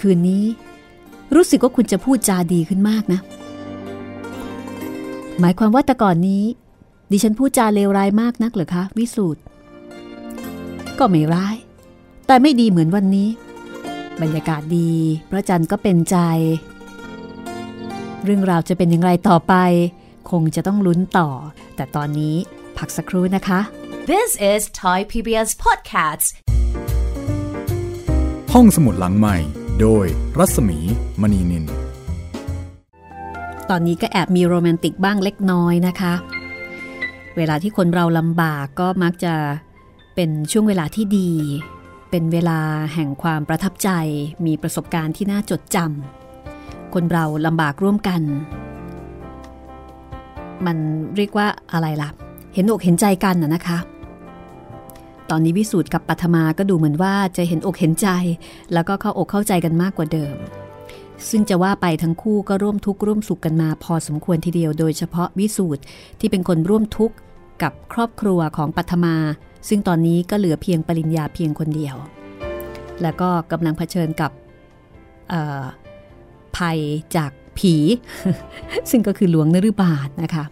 [0.00, 0.44] คืนนี้
[1.34, 3.20] รู้สึกว่าคุณจะพูดจาดีขึ้นมากนะ
[5.40, 6.44] หมายความว่าแต่ก่อนนี้
[7.10, 9.40] ดิฉันพูดจาเลวร้ายมากนักเหรอคะ วิสูตร
[10.98, 11.56] ก็ไม่ร้าย
[12.26, 13.28] แต่ไม่ดีเหมือนวันนี้
[14.22, 14.90] บรรยากาศดี
[15.30, 16.16] พระจันทร์ก็เป็นใจ
[18.24, 19.54] เรื่องราวจะเป็นอย่างไรต่อไป
[20.30, 21.28] คงจะต้องลุ้นต่อ
[21.76, 22.36] แต่ตอนนี้
[22.78, 23.60] พักสักครู่นะคะ
[24.10, 26.26] This is Thai PBS Podcasts
[28.52, 29.36] ห้องสมุดหลังใหม่
[29.80, 30.06] โดย
[30.38, 30.78] รัศมี
[31.20, 31.64] มณีนิน
[33.70, 36.14] ตอนนี้ก็แอบมีโรแมนติกบ้างเล็กน้อยนะคะ
[37.36, 39.34] เวลาที่คนเราลำบากก็มักจะ
[40.14, 41.30] เป็นช่วงเวลาที่ดี
[42.10, 42.60] เป็นเวลา
[42.94, 43.90] แห่งความประทับใจ
[44.46, 48.22] มีประสบการณ์ที่น่าจดจำคนเราลำบากร่วมกัน
[50.66, 50.76] มัน
[51.16, 52.08] เรียกว่าอะไรล่ะ
[52.54, 53.78] เห็นอกเห็นใจกันนะนะคะ
[55.30, 58.08] ตอนนี้วิสูตรกับปัทมาก็ดูเหมือนว่าจะเห็นอกเห็นใจ
[58.72, 60.36] แล้วก็เข้าอกเข้าใจกันมากกว่าเดิม
[61.28, 65.82] ซึ่งจะว่าไปทั้งคู่ก็ร่วมทุกข์ร่วมสุขกันมาพอสมควรทีเดียว โดยเฉพาะวิสูตร
[66.20, 67.16] ที่เป็นคนร่วมทุกข์
[67.62, 69.16] กับครอบครัวของปัทมา
[69.68, 71.96] ซึ่งตอนนี้ก็เหลือเพียงปริญญาเพียงคนเดียว
[73.02, 74.30] แล้วก็กำลังเผชิญกับ
[76.56, 76.78] ภัย
[77.16, 77.74] จาก ผี
[78.90, 80.44] ซึ่งก็คือหลวงนรุบาทนะคะ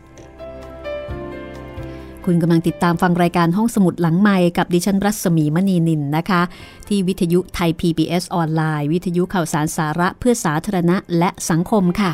[2.25, 6.43] คุณกำลังติดตามฟังรายการห้องสมุดหลังไม้กับดิฉันรัศมีมณีนินนะคะ
[6.89, 12.13] ที่วิทยุไทย PBS ออนไลน์ วิทยุข่าวสารสาระเพื่อสาธารณะและสังคมค่ะ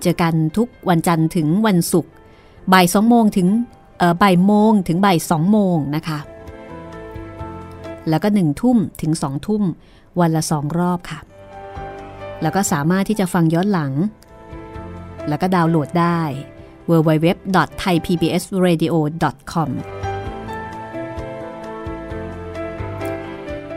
[0.00, 2.12] เจอกันทุกวันจันทร์ถึงวันศุกร์
[2.72, 3.48] บ่ายสองโมงถึง
[4.22, 6.18] บ่ายโมงถึงบ่ายสองโมงนะคะ
[8.08, 9.62] แล้วก็หนึ่งทุ่มถึงสองทุ่ม
[10.20, 11.18] วันละสองรอบค่ะ
[12.42, 13.92] แล้วก็สามารถที่จะฟังย้อนหลัง
[15.28, 16.20] แล้วก็ดาวน์โหลดได้
[16.90, 19.70] www.thaipbsradio.com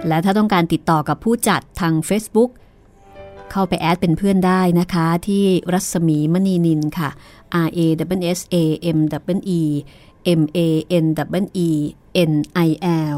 [0.08, 2.52] และถ้าต้องการติดต่อกับผู้จัดทาง Facebook
[3.52, 7.10] เข้าไปแอดเป็นเพื่อนได้นะคะ ที่รัศมีมณีนินค่ะ
[7.66, 7.80] R A
[8.20, 8.56] W S A
[8.98, 9.00] M
[9.36, 9.62] W E
[10.40, 10.60] M A
[11.04, 11.06] N
[11.42, 11.70] W E
[12.32, 12.34] N
[12.68, 12.70] I
[13.16, 13.18] L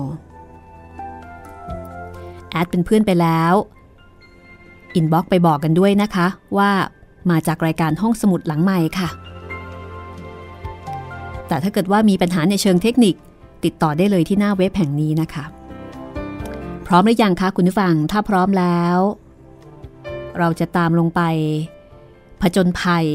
[2.49, 3.53] แอดเป็นเพื่อนไปแล้ว
[4.95, 6.27] inbox ไปบอกกันด้วยนะคะ
[6.57, 6.71] ว่า
[7.29, 9.09] มาจากรายการห้องสมุดหลังใหม่ค่ะ
[11.47, 13.15] แต่ถ้าเกิดว่ามีปัญหาในเชิงเทคนิค
[13.63, 15.45] ติดต่อได้เลยที่หน้าเว็บแห่งนี้นะคะ
[16.87, 18.97] พร้อมหรือยังคะคุณผู้ฟังถ้าพร้อมแล้ว
[20.39, 21.21] เราจะตามลงไป
[22.41, 23.05] ผจญภัย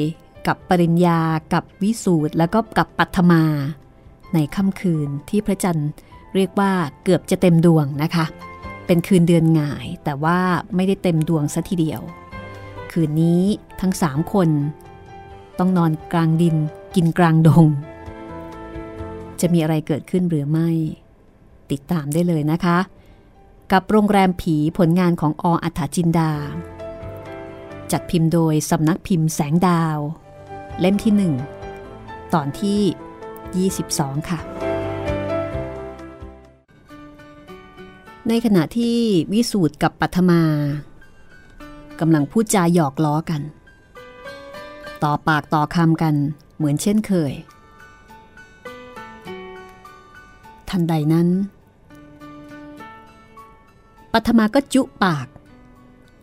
[0.47, 1.21] กับปริญญา
[1.53, 3.43] กับวิสูตรแล้วก็กับปัทมา
[4.35, 5.91] ในค่ำคืนที่พระจันทร์
[6.35, 6.73] เรียกว่า
[7.05, 8.25] เกือบจะเต็มดวงนะคะ
[8.93, 10.39] เป็นคืนเดือนงาย แต่ว่า
[10.75, 12.01] ไม่ได้เต็มดวงซะทีเดียว
[12.93, 13.43] คืนนี้
[13.81, 14.49] ทั้งสามคน
[15.59, 16.57] ต้องนอนกลางดิน
[16.95, 17.67] กินกลางดง
[19.41, 20.69] จะมีอะไรเกิดขึ้นหรือไม่
[21.71, 22.79] ติดตามได้เลยนะคะ
[23.73, 26.33] กับโรงแรมผีผลงานของออัฐจินดา
[27.93, 29.99] จัดพิมพ์โดยสำนักพิมพ์แสงดาว
[30.81, 31.35] เล่มที่หนึ่ง
[32.35, 34.60] ตอนที่ 22 ค่ะ
[38.33, 38.97] ในขณะที่
[39.33, 40.43] วิสูตรกับปัทมา
[42.01, 43.43] กำลังพูดจาหยอกล้อกัน
[45.03, 46.15] ต่อปากต่อคำกัน
[46.57, 47.33] เหมือนเช่นเคย
[50.71, 51.29] ทันใดนั้น
[54.13, 55.27] ปัทมาก็จุปาก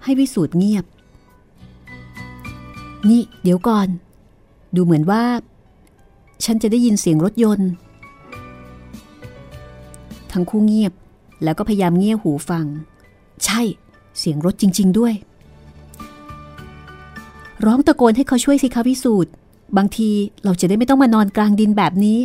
[0.03, 0.85] ให้วิสูตรเงียบ
[3.09, 3.87] นี่เดี๋ยวก่อน
[4.75, 5.23] ดูเหมือนว่า
[6.45, 7.69] ฉันจะได้ยินเสียงรถยนต์
[10.31, 10.93] ทั้งคู่เงียบ
[11.43, 12.65] แล้วก็พยายามเงี่ยหูฟัง
[13.45, 13.61] ใช่
[14.17, 15.13] เสียงรถจริง ๆ ด้วย
[17.65, 19.31] ร้องตะโกนให้เขาช่วยสิคะพิสูจน์
[19.77, 20.09] บางที
[20.43, 22.19] เราจะได้ไม่ต้องมานอนกลางดินแบบนี้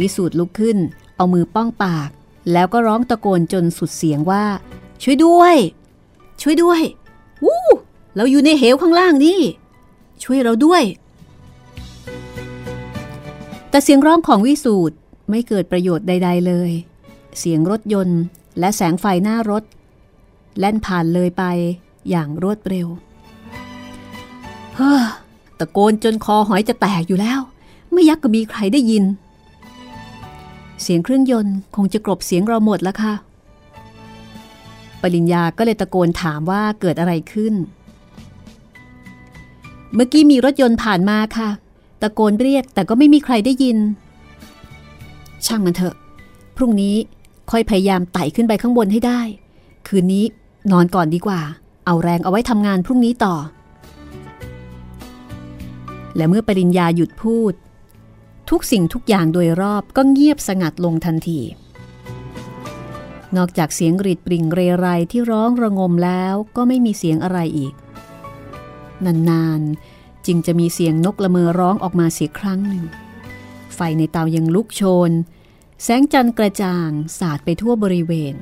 [0.00, 0.78] วิสูตรลุกขึ้น
[1.16, 2.08] เอามือป้องปาก
[2.52, 4.44] แล้วก็ร้องตะโกนจนสุดเสียงว่า
[5.02, 5.56] ช่วยด้วย
[6.42, 6.82] ช่วยด้วย
[7.44, 7.66] วู้
[8.16, 9.40] เราอยู่ในเหวข้างล่างนี่
[10.22, 10.82] ช่วยเราด้วย
[13.70, 14.96] แต่เสียงร้องของวิสูตร
[15.30, 16.70] ไม่เกิดประโยชน์ใด ๆเลย
[17.38, 18.20] เสียงรถยนต์
[18.58, 19.64] และแสงไฟหน้ารถ
[20.58, 21.44] แล่นผ่านเลยไป
[22.10, 22.88] อย่างรวดเร็ว
[24.76, 25.02] เฮ้อ
[25.58, 27.40] ตะโกนจนคอหอยจะแตกอยู่แล้ว
[27.92, 29.04] ไม่ยักก็มีใครได้ยิน
[30.82, 33.14] เสียงเครื่องยนต์คงจะกลบเสียงเราหมดแล้วค่ะ
[35.02, 37.54] ปริญญาก็เลยตะโกนถามว่าเกิดอะไรขึ้น
[39.94, 41.48] เมื่อกี้มีรถยนต์ผ่านมาค่ะ
[42.02, 43.78] ตะโกนเรียกแต่ก็ไม่มีใครได้ยิน
[45.46, 45.94] ช่างมันเถอะ
[46.56, 46.96] พรุ่งนี้
[47.50, 49.20] ค่อยพยายามไต่ขึ้นไปข้างบนให้ได้
[49.86, 50.24] คืนนี้
[50.72, 51.40] นอนก่อนดีกว่า
[51.86, 53.34] เอาแรงเอาไว้ทำงานพรุ่งนี้ต่อ
[56.16, 57.52] และเมื่อปริญญาหยุดพูด
[58.50, 61.40] ทุกสิ่งทุกอย่างโดยรอบก็เงียบสงัดลงทันที
[63.36, 67.74] นอกจากเสียงกรีดปริ่งเรไรที่ร้องระงมแล้วก็ไม่มีเสียงอะไรอีก
[69.04, 72.84] นานๆ จึงจะมีเสียงนกละเมอร้องออกมาเสียครั้งหนึ่ง
[73.74, 75.10] ไฟในเตายังลุกโชน
[75.82, 78.34] แสงจันทร์กระจ่างสาดไปทั่วบริเวณ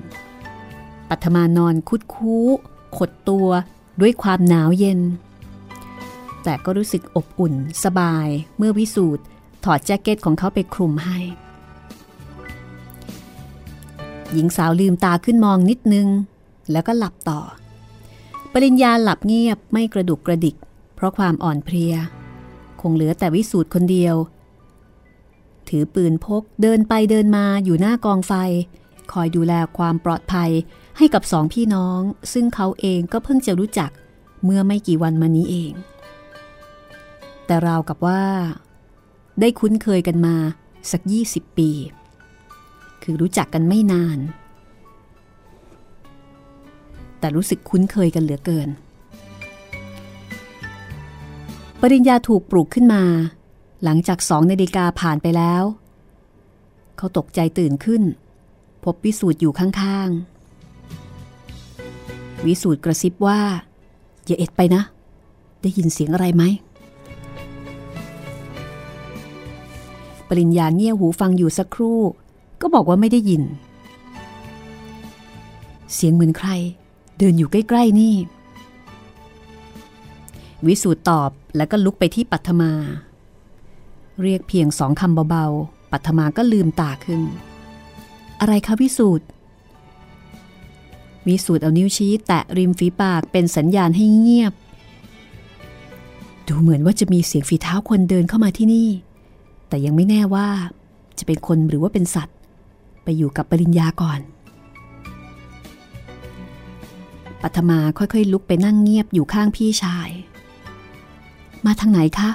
[1.09, 2.47] ปัทมานอนคุดคู้
[2.97, 3.49] ขดตัว
[4.01, 5.01] ด้วยความหนาวเย็น
[6.45, 9.23] แต่ก็รู้สึกอบอุ่นสบายเมื่อวิสูตร
[9.65, 11.19] ถอดแจ็คเก็ตของเขาไปคลุมให้
[14.33, 16.09] หญิงสาวลืมตาขึ้นมองนิดนึง
[16.73, 17.41] แล้วก็หลับต่อ
[18.53, 20.57] ปริญญาหลับเงียบไม่กระดุกกระดิก
[20.95, 21.95] เพราะความอ่อนเพลีย
[22.81, 24.15] คงเหลือแต่วิสูตรคนเดียว
[25.69, 28.33] ถือปืนพกเดินไปเดินมาอยู่หน้ากองไฟ
[29.13, 30.51] คอยดูแลความปลอดภัย
[30.99, 32.01] ให้กับสองพี่น้อง
[32.33, 33.91] ซึ่งเขาเองก็เพิ่งจะรู้จัก
[34.45, 35.73] เมื่อไม่กี่วันมานี้เอง
[37.47, 38.23] แต่ราวกับว่า
[39.41, 40.37] ได้คุ้นเคยกันมา
[40.91, 41.71] สัก 20 ปี
[43.03, 44.19] คือรู้จักกันไม่นาน
[47.19, 48.69] แต่รู้สึกคุ้นเคยกันเหลือเกิน
[51.81, 53.03] ปริญญาถูกปลูกขึ้นมา
[53.85, 55.65] หลังจากสองนาฬิกาผ่านไปแล้ว
[56.97, 58.03] เขาตกใจตื่นขึ้น
[58.85, 63.41] พบวิสูตรอยู่ข้างๆ วิสูตรกระซิบว่า
[64.27, 64.83] อย่าเอ็ดไปนะ
[65.63, 66.43] ได้ยินเสียงอะไรไหม
[70.29, 72.01] ปริญญาเงี่ยหูฟังอยู่สักครู่
[72.61, 73.43] ก็บอกว่าไม่ได้ยิน
[75.95, 76.51] เสียงเหมือนใคร
[77.19, 78.15] เดินอยู่ใกล้ ๆ นี่
[80.67, 82.73] วิสูตรตอบแล้วก็ลุกไปที่ปัทมา
[84.23, 87.21] เรียกเพียงสองคำเบาๆ ปัทมาก็ลืมตาขึ้น
[88.41, 89.27] อะไรคะวิสูตร
[91.29, 94.53] วิสูตรเอานิ้วชี้แตะริมฝีปากเป็นสัญญาณให้เงียบ
[96.47, 98.89] ดูเหมือนว่าจะมีเสียงฝีเท้าคนเดินเข้ามาที่นี่
[99.69, 100.49] แต่ยังไม่แน่ว่า
[101.19, 102.37] จะเป็นคนหรือว่าเป็นสัตว์
[103.05, 104.21] ไปอยู่กับปริญญาก่อน
[107.43, 110.11] ปัทมาค่อยๆ ลุกไปนั่งเงียบอยู่ข้างพี่ชาย
[111.67, 112.31] มาทางไหนคะ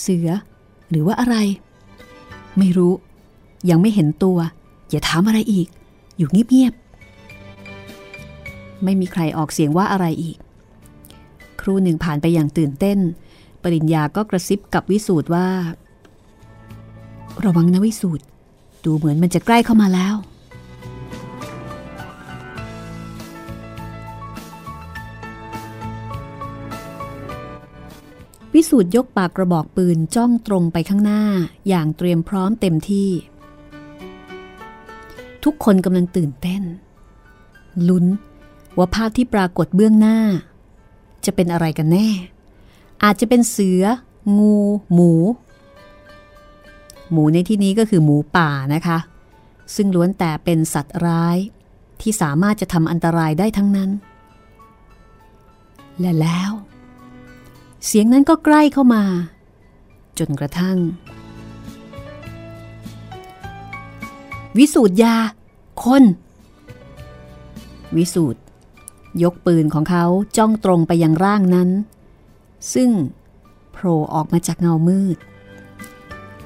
[0.00, 0.28] เสือ
[0.90, 1.36] หรือว่าอะไร
[2.58, 2.92] ไม่รู้
[3.70, 4.38] ยังไม่เห็นตัว
[4.90, 5.68] อย่าถามอะไรอีก
[6.16, 10.36] อยู่เงียบๆไม่มีใครออกเสียงว่าอะไรอีก
[11.60, 12.98] ครูหนึ่งผ่านไปอย่างตื่นเต้น
[13.62, 15.46] ปริญญาก็กระซิบกับวิสูตรว่า
[17.44, 18.24] ระวังนะวิสูตร
[18.84, 20.14] ดูเหมือนมันจะใกล้เข้ามาแล้ว
[28.58, 31.22] วิสูตรยกปากกระบอกปืนจ้องตรงไปข้างหน้า
[31.68, 33.10] อย่างเตรียมพร้อมเต็มที่
[35.44, 36.62] ทุกคนกำลังตื่นเต้น
[37.88, 38.06] ลุ้น
[38.78, 40.18] ว่าภาพที่ปรากฏเบื้องหน้า
[41.24, 42.08] จะเป็นอะไรกันแน่
[43.04, 43.82] อาจจะเป็นเสือ
[44.38, 44.58] งู
[44.92, 45.12] หมู
[47.10, 48.98] หมูในที่นี้ก็คือหมูป่านะคะ
[49.74, 51.38] ซึ่งล้วนแต่เป็นสัตว์ร้าย
[52.00, 53.90] ที่สามารถจะทำอันตรายได้ทั้งนั้น
[56.00, 56.52] และแล้ว
[57.86, 59.04] เสียงนั้นก็ใกล้เข้ามา
[60.18, 60.78] จนกระทั่ง
[64.58, 65.16] วิสูตรยา
[65.82, 66.04] คน
[67.96, 68.40] วิสูตร
[69.22, 70.04] ยกปืนของเขา
[70.36, 71.70] จ้องตรงไปยังร่างนั้น
[72.74, 72.90] ซึ่ง
[73.72, 75.16] โผล่ออกมาจากเงามืด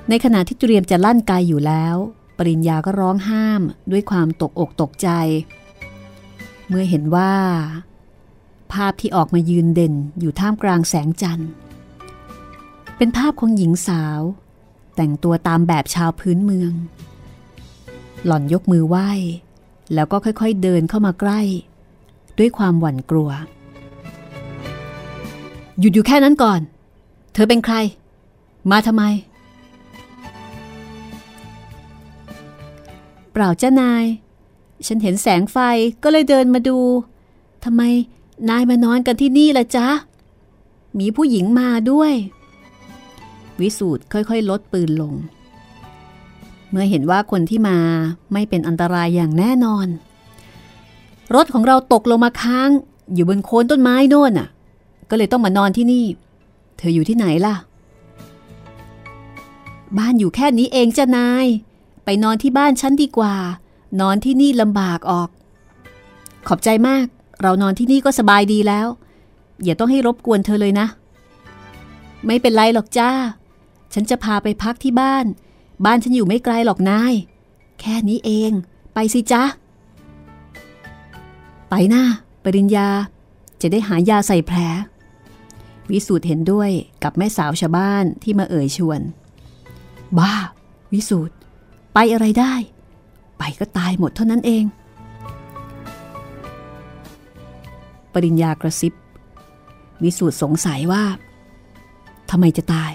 [0.08, 1.96] ในขณะที่เตรียมจะลั่นไกอยู่แล้ว
[2.38, 5.08] ปริญญาก็ร้องห้ามด้วยความตกอกตกใจ
[6.68, 7.34] เมื่อเห็นว่า
[8.74, 11.50] ภาพที่ออกมายืนเด่นอยู่ท่ามกลางแสงจันทร์
[12.96, 14.20] เป็นภาพของหญิงสาว
[14.96, 16.72] แต่งตัวตามแบบชาวพื้นเมือง
[18.26, 19.10] หล่อนยกมือไหว้
[19.94, 21.40] แล้วก็ค่อยๆเดินเข้ามาใกล้
[22.38, 23.30] ด้วยความหวั่นกลัว
[25.78, 26.60] หยุดอยู่แค่นั้นก่อน
[27.32, 27.76] เธอเป็นใคร
[28.70, 29.04] มาทำไม
[33.32, 34.04] เปล่าเจ้านาย
[34.86, 35.56] ฉันเห็นแสงไฟ
[36.02, 36.78] ก็เลยเดินมาดู
[37.64, 37.82] ทำไม
[38.50, 39.88] นายมานอนกันที่นี่ละจ๊ะ
[40.98, 42.12] มีผู้หญิงมาด้วย
[43.60, 45.14] วิสูตรค่อยๆ ลดปืนลง
[46.70, 47.78] เมื่อเห็นว่าคนที่มา
[48.32, 49.86] ไม่เป็นอันตรายอย่างแน่นอน
[51.34, 52.70] รถของเราตกลงมาค้าง
[53.14, 54.48] อยู่บนโคนต้นไม้โน่นน่ะ
[55.10, 56.04] ก็เลยต้องมานอนที่นี่
[56.76, 57.54] เธออยู่ที่ไหนล่ะ
[59.98, 61.46] บ้านอยู่แค่นี้เองจ้านาย
[62.04, 63.34] ไปนอนที่บ้านฉันดีกว่า
[64.00, 65.28] นอนที่นี่ลำบากออก
[66.48, 67.06] ขอบใจมาก
[67.42, 68.86] เรานอนที่นี่ก็สบายดีแล้ว
[69.64, 70.86] อย่าต้องให้รบกวนเธอเลยนะ
[72.26, 73.10] ไม่เป็นไรหรอกจ้า
[73.94, 75.26] ฉันจะพาไปพักที่บ้าน
[75.84, 77.14] บ้านฉันอยู่ไม่ไกลหรอกนาย
[77.80, 78.50] แค่นี้เอง
[78.94, 79.42] ไปสิจ้า
[81.70, 82.04] ไปหน้า
[82.44, 82.88] ปริญญา
[83.60, 84.58] จะได้หายาใส่แผล
[85.90, 86.70] วิสูตรเห็นด้วย
[87.02, 89.00] กับแม่สาวชาวบ้านที่มาเอ่ยชวน
[90.18, 90.34] บ้า
[90.92, 91.34] วิสูตร
[91.94, 92.54] ไปอะไรได้
[93.38, 94.64] ไปก็ตายหมดเท่านั้นเอง
[98.14, 98.92] ปริญญากระซิบ
[100.02, 101.04] วิสูตรสงสัยว่า
[102.30, 102.92] ทำไมจะตาย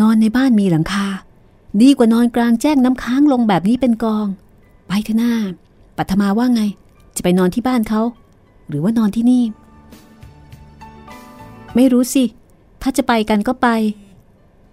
[0.00, 1.06] นอนในบ้านมีหลังคา
[1.82, 4.26] ดีกว่านอนกลางแจ้งน้ำค้างลงแบบนี้เป็นกอง
[4.88, 5.32] ไปเถอะหน้า
[5.96, 6.62] ปัทมาว่าไง
[7.16, 8.02] จะไปนอนที่บ้านเขา
[8.68, 9.42] หรือว่านอนที่นี่
[11.74, 12.24] ไม่รู้สิ
[12.82, 13.68] ถ้าจะไปกันก็ไป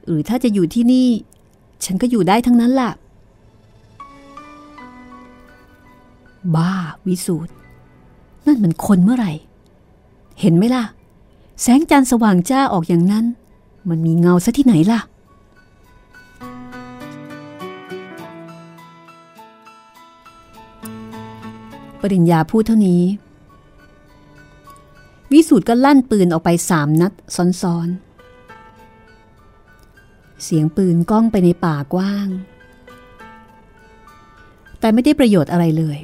[0.05, 1.09] หรือถ้าจะอยู่ที่นี่
[1.85, 2.91] ฉันก็อยู่ได้ทั้งนั้นล่ะ
[6.55, 6.71] บ้า
[7.07, 7.51] วิสูตร
[8.45, 9.31] นั่นมันคนเมื่อไหร่
[10.39, 10.83] เห็นไหมล่ะ
[11.61, 13.25] แสงจันทร์สว่างจ้าออกอย่างนั้น
[13.89, 15.01] มันมีเงาซะที่ไหนล่ะ
[22.01, 23.03] ปริญญาพูดเท่านี้
[25.31, 27.13] วิสูตรก็ลั่นปืนออกไปสามนัด
[27.61, 32.27] ซ้อนๆ เสียงปืนก้องไปในป่ากว้าง
[34.79, 35.97] แต่ไม่ได้ประโยชน์อะไรเลย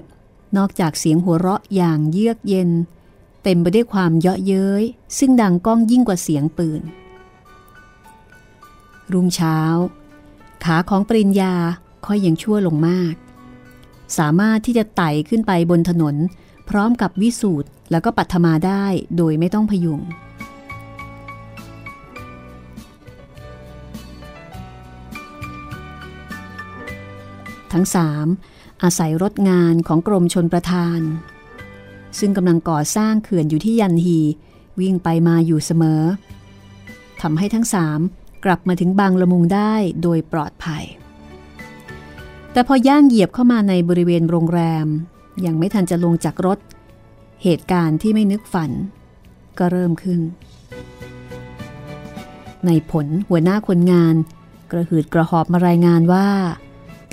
[0.57, 2.69] นอกจากเสียงหัวเราะอย่างเยือกเย็น
[3.43, 4.83] เต็มไปด้วยความเยาะเย้ย
[5.17, 6.81] ซึ่งดังก้องยิ่งกว่าเสียงปืน
[9.11, 9.59] รุ่งเช้า
[10.63, 11.53] ขาของปริญญา
[12.05, 13.13] ค่อยยังชั่วลงมาก
[14.17, 16.15] สามารถที่จะไต่ขึ้นไปบนถนน
[16.69, 18.85] พร้อมกับวิสูตรแล้วก็ปัทมาได้
[19.17, 19.99] โดยไม่ต้องพยุง
[27.73, 28.27] ทั้งสาม
[28.83, 30.99] อาศัยรถงานของกรมชนประทาน
[32.19, 34.19] ซึ่งกำลังก่อสร้างเขื่อนอยู่ที่ยันฮี
[34.79, 36.01] วิ่งไปมาอยู่เสมอ
[37.21, 37.99] ทำให้ทั้งสาม
[38.45, 40.83] กลับมาถึงบางละมุงได้โดยปลอดภัย
[42.51, 44.87] แต่พอย่างเหยียบเข้ามาในบริเวณโรงแรม
[45.45, 46.59] ยังไม่ทันจะลงจากรถ
[47.43, 48.71] เหตุการณ์ที่ไม่นึกฝัน
[49.57, 50.19] ก็เริ่มขึ้น
[52.65, 54.15] ในผลหัวหน้าคนงาน
[54.71, 56.27] กระหืดกระหอบมารายงานว่า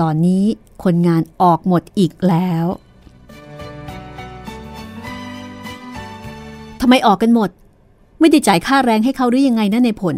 [0.00, 0.44] ตอนนี้
[0.84, 2.66] คนงานออกหมดอีกแล้ว
[6.80, 7.50] ทำไมออกกันหมด
[8.20, 10.16] ไม่ได้จ่ายค่าแรงให้เขาหรือยังไงนะในผล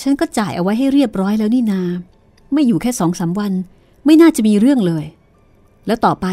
[0.00, 1.82] ฉันก็จ่ายเอาไว้ให้เรียบร้อยแล้วนี่นา
[2.52, 3.52] ไม่อยู่แค่สองสาวัน
[4.04, 5.04] ไม่น่าจะมีเรื่องเลย
[5.86, 6.26] แล้วต่อไป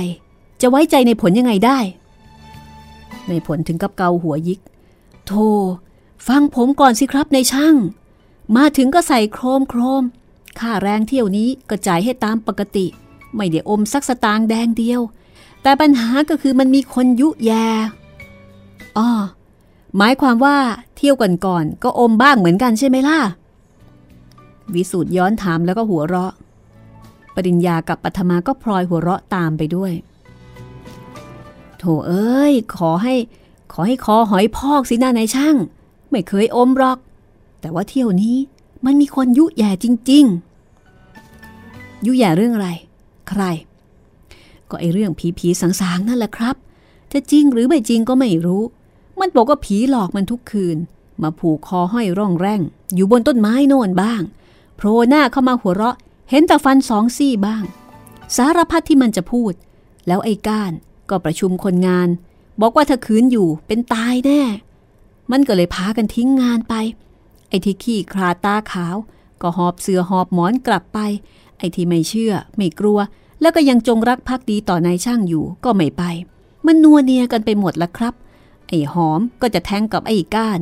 [0.61, 1.79] จะไว้ใจในผลยังไงได้
[3.29, 4.59] ในผลถึงกับเกาหัวยิก
[5.25, 5.49] โธ่
[6.27, 7.75] ฟังผมก่อนสิครับในช่าง
[8.57, 10.03] มาถึงก็ใส่โครมโครม
[10.59, 12.85] ค่าแรงเที่ยวนี้ก็จ่ายให้ตามปกติ
[13.35, 15.01] ไม่ได้อมสักสตางค์แดงเดียว
[15.61, 17.51] แต่ปัญหาก็คือมันมีคนยุแย
[18.97, 19.09] อ้อ
[19.97, 20.57] หมายความว่า
[20.97, 23.19] เที่ยวก่อนก่อนก็อมบ้างเหมือนกันใช่ไหมล่ะ
[24.73, 26.33] วิสูตรย้อนถามแล้วก็หัวเราะ
[27.35, 29.91] ปริญญากับปัทมาก็พลอยหัวเราะตามไปด้วย
[31.77, 33.15] โถเอ้ย ขอให้
[33.73, 35.55] ขอให้คอหอยพอกสิหน้านายช่าง
[36.11, 36.97] ไม่เคยอมหรอก
[37.61, 38.37] แต่ว่าเที่ยวนี้
[38.85, 40.25] มันมีคนยุแย่จริง
[41.15, 42.69] ๆ ยุแย่เรื่องอะไร
[43.29, 43.43] ใคร
[44.69, 46.55] ก็ไอเรื่องผีผีสางๆนั่นแหละครับ
[47.11, 48.63] จะจริงหรือไม่จริงก็ไม่รู้
[49.19, 50.77] มันบอกว่าผีหลอกมันทุกคืน
[51.21, 52.61] มาผูกคอห้อยร่องแร่ง
[52.95, 54.21] อยู่บนต้นไม้โน่นบ้าง
[54.75, 55.97] โผล่หน้าเข้ามาหัวเราะ
[56.29, 57.63] เห็นแต่ฟันสองซี่บ้าง
[58.35, 59.53] สารพัดที่มันจะพูด
[60.07, 60.71] แล้วไอ้ก้าน
[61.09, 62.09] ก็ประชุมคนงาน
[62.61, 64.41] บอกว่าถ้าคืนอยู่เป็นตายแน่
[65.31, 66.73] มันก็เลยพากันทิ้งงานไป
[67.49, 68.95] ไอ้ที่ขี้คลาตาขาว
[69.41, 70.99] ก็หอบเสือหอบหมอนกลับไป
[71.57, 72.99] ไอ้ที่ไม่เชื่อ ไม่กลัว
[73.41, 76.03] แล้วก็ยังจงรักภักดีต่อนายช่างอยู่ก็ไม่ไป
[76.65, 78.13] มันนัวเนียกันไปหมดละครับ
[78.67, 80.59] ไอ้หอมก็จะแทงกับไอ้ก้าน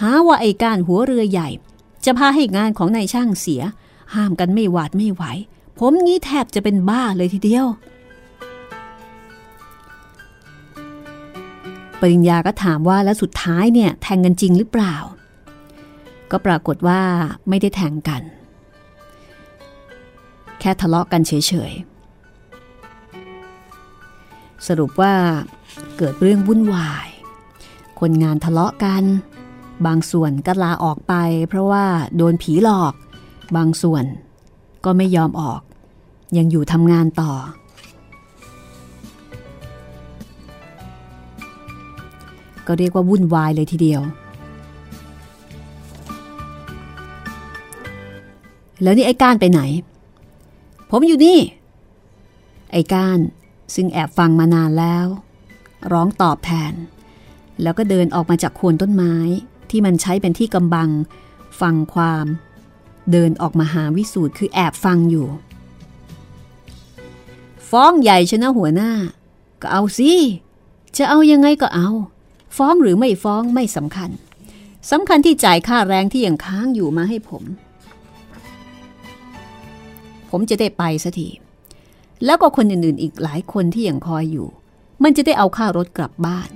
[0.00, 1.48] หาว่าไอ้ก้านหัวเรือใหญ่
[2.04, 3.62] จะพาให้งานของนายช่างเสีย
[4.14, 5.22] ห้ามกันไม่หวาดไม่ไหว
[5.78, 7.66] ผมงี้แทบจะเป็นบ้าเลยทีเดียว
[12.00, 14.94] ปริญญาก็ถามว่าแล้วสุดท้ายเนี่ยแทงกันจริงหรือเปล่า
[16.30, 17.00] ก็ปรากฏว่า
[17.48, 18.22] ไม่ได้แทงกัน
[20.60, 21.32] แค่ทะเลาะกันเฉ
[21.70, 25.14] ยๆ สรุปว่า
[25.96, 27.08] เกิดเรื่องวุ่นวาย
[28.00, 29.04] คนงานทะเลาะกัน
[29.86, 31.14] บางส่วนก็ลาออกไป
[31.48, 31.84] เพราะว่า
[32.16, 32.94] โดนผีหลอก
[33.56, 34.04] บางส่วน
[34.84, 35.60] ก็ไม่ยอมออก
[36.36, 37.32] ยังอยู่ทำงานต่อ
[42.66, 44.02] ก็เรียกว่าวุ่นวายเลยทีเดียว
[48.82, 49.60] แล้วนี่ไอ้ก้านไปไหน
[50.90, 51.38] ผมอยู่นี่
[52.72, 53.18] ไอ้ก้าน
[53.74, 55.06] ซึ่งแอบฟังมานานแล้ว
[55.92, 56.72] ร้องตอบแทน
[57.62, 59.14] แล้วก็เดินออกมาจากโคนต้นไม้
[59.70, 60.90] ที่มันใช้เป็นที่กำบัง
[61.60, 62.26] ฟังความ
[63.12, 65.26] เดินออกมาหาวิสูตรคือแอบฟังอยู่
[67.70, 68.92] ฟ้องใหญ่ชนะหัวหน้า
[69.62, 70.12] ก็เอาสิ
[70.96, 71.88] จะเอายังไงก็เอา
[72.56, 74.10] ฟ้องหรือไม่ฟ้องไม่สำคัญ
[74.90, 77.42] สำคัญที่จ่ายค่าแรงที่ยังค้างอยู่มาให้ผม
[80.30, 81.28] ผมจะได้ไปสักที
[82.24, 84.48] แล้วก็คนอื่นๆ อีกหลายคนที่ยังคอยอยู่
[85.02, 86.48] มันจะได้เอาค่ารถกลับบ้าน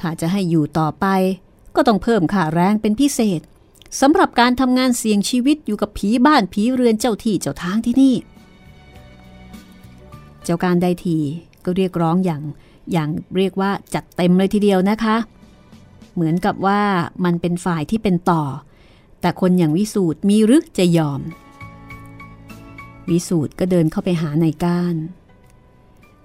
[0.00, 1.06] ถ้าจะให้อยู่ต่อไป
[1.76, 3.40] ก็ต้องเพิ่มค่าแรงเป็นพิเศษ
[4.00, 8.14] สำหรับการทำงานเสี่ยงชีวิตอยู่กับผีบ้านผีเรือนเจ้าที่เจ้าทางที่นี่
[10.44, 11.18] เจ้าการได้ที
[11.64, 12.42] ก็เรียกร้องอย่าง
[12.92, 15.16] อย่างเรียกว่าจัดเต็มเลยทีเดียวนะคะ
[16.14, 16.80] เหมือนกับว่า
[17.24, 18.42] มันเป็นฝ่ายที่เป็นต่อ
[19.20, 21.20] แต่คนอย่างวิสูตรมีหรือจะยอม
[23.10, 24.96] วิสูตรก็เดินเข้าไปหานายก้าน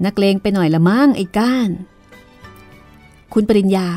[0.05, 1.69] นักเลงไปหน่อยละมั้งไอ้ก้าน
[3.33, 3.87] คุณปริญญา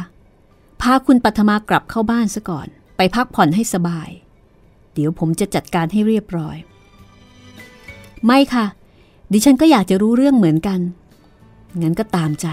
[0.81, 4.09] พาคุณปัทมากลับเข้าบ้านซะก่อน ไปพักผ่อนให้สบาย
[4.95, 6.57] เดี๋ยวผมจะจัดการให้เรียบร้อย
[8.27, 8.67] ไม่ค่ะ
[9.33, 10.81] ดิฉันก็อยากจะรู้เรื่องเหมือนกัน
[11.83, 12.47] งั้นก็ตามใจ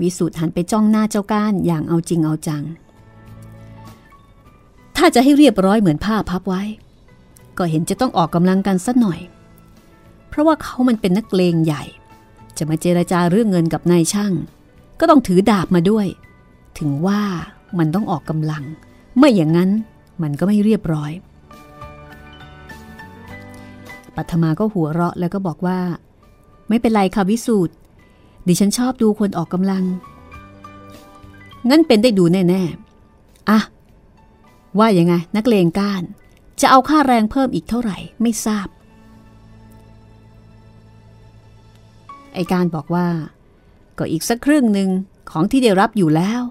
[0.00, 2.64] วิสูตรหันไปจ้องหน้าเจ้าก้านอย่างเอาจริงเอาจัง
[4.96, 6.62] ถ้าจะให้เรียบร้อยเหมือนผ้าพับไว้
[7.58, 9.20] ก็เห็นจะต้องออกกำลังกันสักหน่อย
[10.28, 11.84] เพราะว่าเขามันเป็นนักเลงใหญ่
[12.58, 14.32] จะมาเจรจาเรื่องเงินกับนายช่าง
[15.00, 16.06] ก็ต้องถือดาบมาด้วย
[16.78, 17.20] ถึงว่า
[17.78, 18.64] มันต้องออกกำลัง
[19.18, 19.70] ไม่อย่างนั้น
[20.22, 21.12] มันก็ไม่เรียบร้อย
[24.16, 25.78] ปัทมาก็หัวเราะแล้วก็บอกว่า
[26.68, 27.74] ไม่เป็นไรค่ะวิสูตร
[28.46, 29.84] ดิฉันชอบดูคนออกกำลัง
[31.70, 32.62] งั้นเป็นได้ดูแน่
[33.06, 33.60] ๆ อะ
[34.78, 36.02] ว่ายังไง นักเลงก้าน
[36.60, 38.68] จะเอาค่าแรงเพิ่มอีกเท่าไหร่ไม่ทราบ
[42.34, 43.06] ไอการบอกว่า
[43.98, 44.90] ก็อีกสักครึ่งหนึ่ง
[45.30, 46.42] ของที่ได้รับอยู่แล้ว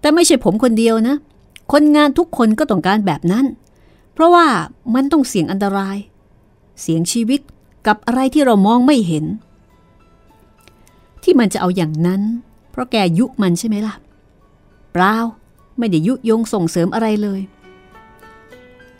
[0.00, 1.16] แต่ไม่ใช่ผมคนเดียวนะ
[1.72, 3.46] คนงานทุกคนก็ต้องการแบบนั้น
[4.12, 4.46] เพราะว่า
[4.94, 5.96] มันต้องเสี่ยงอันตราย
[6.80, 7.40] เสี่ยงชีวิต
[7.86, 9.24] กับอะไรที่เรามองไม่เห็น
[11.22, 12.22] ที่มันจะเอาอย่างนั้น
[12.70, 13.94] เพราะแกยุมันใช่ไหมล่ะ
[14.92, 15.16] เปล่า
[15.78, 17.40] ไม่ได้ยุยงส่งเสริมอะไรเลย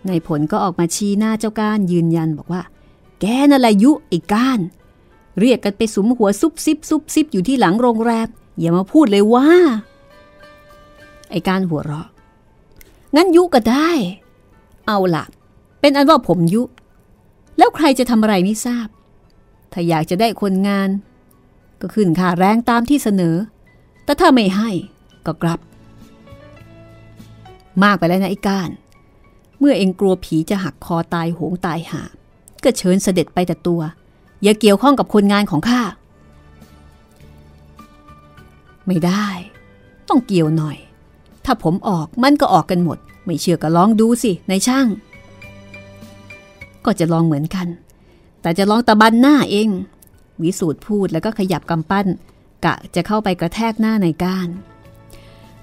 [0.09, 2.63] ในผลก็ออกมาชี้หน้าเจ้าก้านยืนยันบอกว่า
[3.21, 4.61] แกนั่นแหละยุไอ้ก้าน
[5.41, 8.29] เรียกกันไปสุมหัวซุบซิบซุบซิบอยู่ที่หลังโรงแรม
[8.59, 9.49] อย่ามาพูดเลยว่า
[11.31, 12.09] ไอ้ก้านหัวเราะ
[13.17, 13.91] งั้นยุก็ได้
[14.87, 15.25] เอาละ
[15.81, 16.63] เป็นอันว่าผมยุ
[17.59, 18.89] แล้วใครจะทำอะไรไม่ทราบ
[19.73, 20.89] ถ้าอยากจะได้คนงาน
[21.81, 23.37] ก็ขึ้นค่าแรงตามที่เสนอ
[24.05, 24.71] แต่ถ้าไม่ให้
[25.27, 25.61] ก็กลับ
[27.83, 28.71] มากไปแล้วนะไอ้ก้าน
[29.65, 32.03] เมื่อเองกลัวผีจะหักคอตายโหงตายหา
[32.65, 33.81] ก็เชิญเสด็จไปแต่ตัว
[34.43, 35.83] อย่าเกี่ยวข้องกับคนงานของข้า
[38.87, 39.27] ไม่ได้
[40.09, 40.77] ต้องเกี่ยวหน่อย
[41.45, 44.87] ถ้าผมออกมันก็ออกกันหมด ไม่เชื่อก็ลองดูสิในช่าง
[46.85, 47.67] ก็จะลองเหมือนกัน
[48.43, 49.69] แต่จะลองตะบันหน้าเอง
[50.43, 52.07] วิสูตรพูดแล้วก็ขยับกำปั้น
[52.65, 54.49] กะจะเข้าไปกระแทกหน้าในก้าน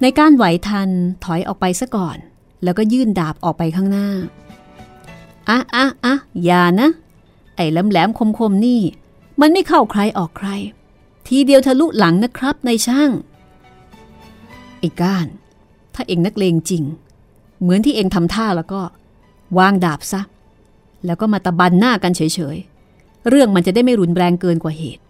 [0.01, 0.89] ในก้านไหวทัน
[1.25, 2.17] ถอยออกไปซะก่อน
[2.63, 4.07] แล้วก็ยื่นดาบออกไปข้างหน้า
[5.49, 6.89] อะอะอะอย่านะ
[7.55, 8.81] ไอ้แหลมๆคมๆนี่
[9.41, 10.49] มันไม่เข้าใครออกใคร
[11.27, 13.09] ทีเดียวทะลุหลังนะครับในช่าง
[14.79, 15.27] ไอ้ก้าน
[15.93, 16.83] ถ้าเองนักเลงจริง
[17.61, 18.81] เหมือนที่เองทำท่าแล้วก็
[19.57, 20.21] วางดาบซะ
[21.05, 22.21] แล้วก็มาตะบันหน้ากันเฉ
[22.55, 25.03] ยๆ เรื่องมันจะได้ไม่รุนแรงเกินกว่าเหตุ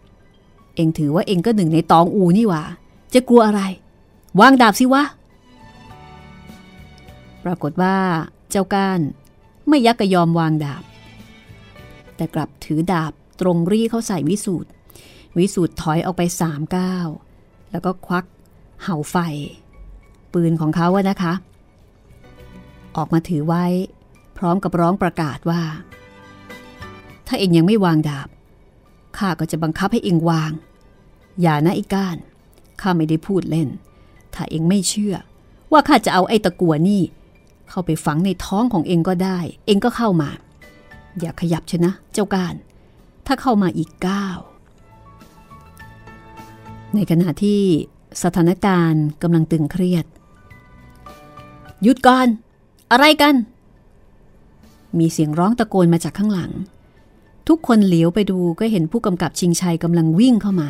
[0.76, 2.64] เองถือว่าเองก็หนึ่งในตองอูนี่ว่า
[3.14, 3.62] จะกลัวอะไร
[4.40, 5.04] วางดาบสิวะ
[7.44, 7.98] ปรากฏว่า
[8.50, 9.00] เจ้าก้าน
[9.70, 10.84] ไม่ยักกระยอมวางดาบ
[12.16, 13.12] แต่กลับถือดาบ
[13.42, 14.70] ตรงรีเข้าใส่วิสูตร
[15.38, 17.08] วิสูตรถอยออกไปสามก้าว
[17.72, 18.26] แล้วก็ควัก
[18.84, 19.18] เห่าไฟ
[20.34, 21.34] ปืนของเขาอะนะคะ
[22.96, 23.66] ออกมาถือไว้
[24.38, 25.62] พร้อมกับร้องประกาศว่า
[27.28, 28.28] ถ้าเองยังไม่วางดาบ
[29.18, 30.52] ข้าก็จะบังคับให้เองวาง
[31.42, 32.18] อย่านะไอ้ก้าน
[32.82, 33.70] ข้าไม่ได้พูดเล่น
[34.34, 35.16] ถ้าเองไม่เชื่อ
[35.72, 37.02] ว่าข้าจะเอาไอ้ตะกัวนี่
[37.70, 40.30] เข้าไปฝังในท้องของเองก็ได้ เองก็เข้ามา
[41.20, 42.54] อย่าขยับชนะ เจ้าการ
[43.28, 44.38] ถ้าเข้ามาอีกก้าว
[46.96, 47.62] ในขณะที่
[48.24, 50.06] สถานการณ์กำลังตึงเครียด
[51.84, 52.28] หยุดก่อน
[52.92, 53.36] อะไรกัน
[55.00, 56.52] มีเสียงร้องตะโกนมาจากข้างหลัง
[57.48, 60.70] ทุกคนเหลียวไปดูก็เห็นผู้กำกับชิงชัยกำลังวิ่งเข้ามา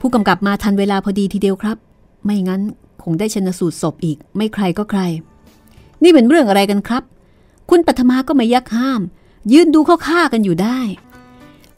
[0.00, 1.76] ผู้กำกับมาทันเวลาพอดีทีเดียวครับ
[2.24, 2.62] ไม่งั้น
[3.02, 5.00] คงได้ชนสูตรศพอีก ไม่ใครก็ใคร
[6.02, 7.02] นี่เป็นเรื่องอะไรกันครับ
[7.70, 9.00] คุณปัทมาก็ไม่ยักห้าม
[9.52, 10.80] ยืนดูเขาฆ่ากันอยู่ได้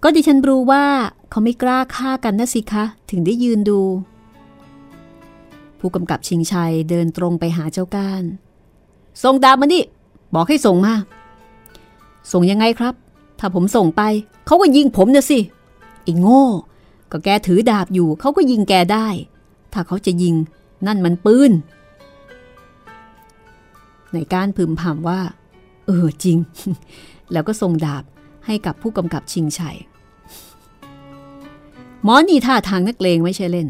[0.02, 0.84] ก็ดิฉันรู้ว่า
[1.30, 3.80] เขาไม่กล้าฆ่ากันนะสิคะ ถึงได้ยืนดู
[5.78, 8.24] ผู้กำกับชิงชัยเดินตรงไปหาเจ้าก้าน
[9.22, 9.84] ส่งดาบมานี่
[10.34, 10.94] บอกให้ส่งมา
[12.32, 12.94] ส่งยังไงครับ
[13.38, 14.02] ถ้าผมส่งไป
[14.46, 15.38] เขาก็ยิงผมนะสิ
[16.02, 16.44] ไอ้โง่
[17.12, 19.08] ก็แกถือดาบอยู่ เขาก็ยิงแกได้
[19.72, 20.34] ถ้าเขาจะยิง
[20.86, 21.52] นั่นมันปืน
[24.14, 25.20] ในการพึมพำว่า
[25.86, 26.38] เออจริง
[27.32, 28.04] แล้วก็ส่งดาบ
[28.46, 29.76] ให้กับผู้กำกับชิงชัย
[32.04, 33.68] หมอนี่ท่าทางนักเลงไม่ใช่เล่น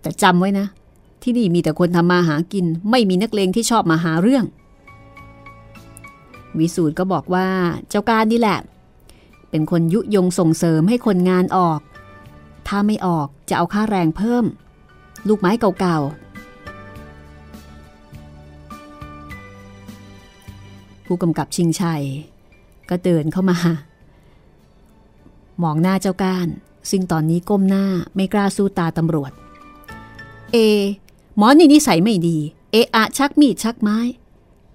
[0.00, 0.66] แต่จำไว้นะ
[1.22, 4.44] ที่นี่มีแต่คนทำมาหากิน ไม่มีนักเลงที่ชอบมาหาเรื่อง
[6.58, 7.46] วิสูตรก็บอกว่า
[7.88, 8.58] เจ้าการนี่แหละ
[9.50, 11.80] เป็นคนยุยงส่งเสริมให้คนงานออก
[12.68, 14.44] ถ้าไม่ออกจะเอาค่าแรงเพิ่ม
[15.28, 15.50] ลูกไม้
[15.80, 16.33] เก่าๆ
[21.14, 22.02] ผู้กำกับชิงชัย
[22.90, 23.56] ก็เดินเข้ามา
[25.62, 26.48] มองหน้าเจ้าก้าน
[26.90, 27.84] ซึ่งตอนนี้ก้มหน้า
[28.14, 29.32] ไม่กล้าสู้ตาตำรวจ
[30.52, 30.56] เอ
[31.36, 32.38] หมอนี่นิสัยไม่ดี
[32.70, 33.98] เออะชักมีดชักไม้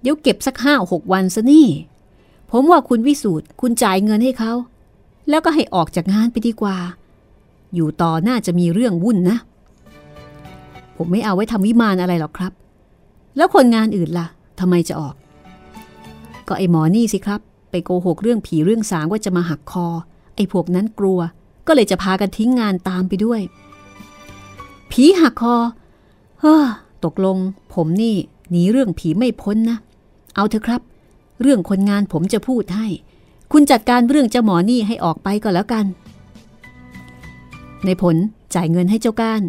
[0.00, 1.68] เดี๋ยวเก็บสักห้าหกวันซะนี่
[2.50, 4.52] ผมว่าคุณวิสูตรคุณจ่ายเงินให้เขา
[5.28, 6.76] แล้วก็ให้ออกจากงานไปดีกว่า
[7.74, 9.36] อยู่ต่อน่าจะมีเรื่องวุ่นนะ
[10.96, 12.52] ผมไม่เอาไว้ทำวิมานอะไรหรอกครับ
[13.36, 14.26] แล้วคนงานอื่นล่ะ
[14.60, 15.14] ทำไมจะออก
[16.50, 17.40] ก็ไอหมอนี่สิครับ
[17.70, 19.86] ไปโกหกเรื่องผีเรื่องสางว่าจะมาหักคอ
[20.36, 21.20] ไอพวกนั้นกลัว
[21.66, 23.40] ก็เลยจะพากันทิ้งงานตามไปด้วย
[24.90, 25.56] ผีหักคอ
[26.40, 26.66] เฮ้อ
[27.04, 27.36] ตกลง
[27.74, 28.16] ผมนี่
[28.50, 29.78] หนีเรื่องผีไม่พ้นนะ
[30.36, 30.82] เอาเถอะครับ
[31.40, 32.86] เรื่องคนงานผมจะพูดให้
[33.52, 35.86] คุณจัดการเรื่องเจ้าหมอนี่ให้ออกไปก็แล้วกัน
[37.84, 38.16] ในผล
[38.54, 39.42] จ่ายเงินให้เจ้าก้าน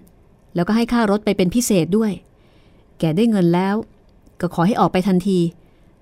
[0.56, 2.12] แล้วก็ให้ค่ารถไปเป็นพิเศษด้วย
[3.00, 3.76] แกได้เงินแล้ว
[4.42, 5.40] ก็ขอให้ออกไปทันที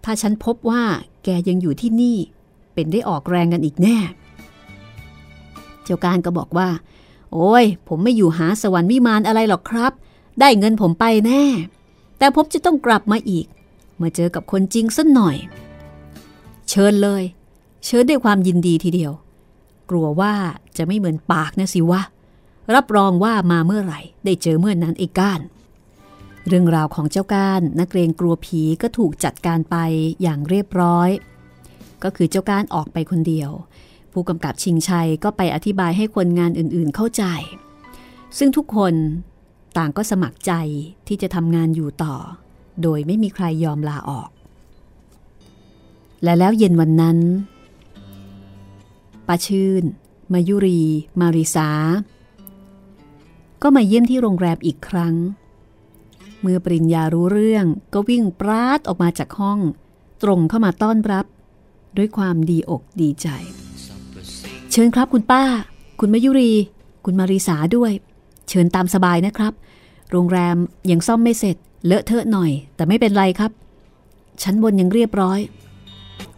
[0.03, 0.83] ถ้าฉันพบว่า
[1.23, 2.17] แกยังอยู่ที่นี่
[2.73, 3.97] เป็นได้ออกแรงกันอีกแน่
[5.83, 6.69] เจ้าการก็บอกว่า
[7.33, 9.93] โอ้ย ผมไม่อยู่หาสวรรค์วิมานอะไรหรอกครับ
[10.39, 11.43] ได้เงินผมไปแน่
[12.17, 13.45] แต่ผมจะต้องกลับมาอีก
[14.01, 15.35] มาเจอกับคนจริงสักหน่อย
[16.69, 17.23] เชิญเลย
[17.85, 19.11] เชิญด้วยความยินดีทีเดียว
[19.89, 20.33] กลัวว่า
[20.77, 22.01] จะไม่เหมือนปากนะสิวะ
[22.75, 25.39] รับรองว่ามาเมื่อไหร่ ได้เจอเมื่อนนั้นไอ้ก้าน
[26.51, 29.75] เรื่องราวของเจ้าก้านนักเรงกลัวผีก็ถูกจัดการไป
[30.21, 31.09] อย่างเรียบร้อย
[32.03, 33.49] ก็คือเจ้าก้านออกไปคนเดียว
[34.11, 37.23] ผู้กำกับชิงชัยก็ไปอธิบายให้คนงานอื่นๆเข้าใจ
[38.37, 38.93] ซึ่งทุกคน
[39.77, 40.53] ต่างก็สมัครใจ
[41.07, 42.15] ที่จะทำงานอยู่ต่อ
[42.81, 44.29] โดยไม่มีใครยอมลาออก
[46.23, 47.17] และแล้วเย็นวันนั้น
[49.27, 49.83] ป้าชื่น
[50.33, 50.81] มายุรี
[51.19, 51.69] มาริสา
[53.61, 55.15] ก็มาเยี่ยมที่โรงแรมอีกครั้ง
[56.41, 59.59] เมื่อปริญญารู้เรื่องก็วิ่งปราดออกมาจากห้อง
[60.23, 61.25] ตรงเข้ามาต้อนรับ
[61.97, 63.27] ด้วยความดีอกดีใจ
[64.71, 65.43] เชิญครับคุณป้า
[65.99, 66.51] คุณมายุรี
[67.05, 67.91] คุณมาริสาด้วย
[68.49, 69.53] เชิญตามสบายนะครับ
[70.11, 70.57] โรงแรม
[70.91, 73.51] ยังซ่อมไม่เสร็จ เลอะเทอะหน่อย แต่ไม่เป็นไรครับ
[74.41, 75.39] ชั้นบนยังเรียบร้อย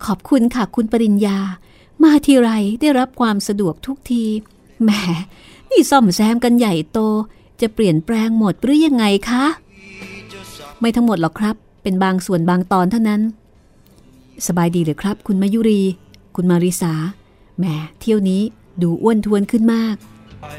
[0.06, 1.38] ขอบคุณค่ะคุณปริญญา
[2.04, 2.49] มาทีไร
[2.82, 4.24] ได้รับความสะดวกทุกที
[4.84, 4.91] แหม
[5.70, 6.99] นี่ซ่อมแซมกันใหญ่โต
[7.62, 9.45] จะเปลี่ยนแปลงหมดหรือยังไงคะ
[10.82, 13.21] ไม่ทั้งหมดหรอกครับ เป็นบางส่วนบางตอนเท่านั้น
[14.47, 15.82] สบายดีหรือครับ คุณมายุรี
[16.36, 16.93] คุณมาริสา
[17.57, 17.65] แหม
[17.99, 18.41] เที่ยวนี้
[18.82, 19.95] ดูอ้วนทวนขึ้นมาก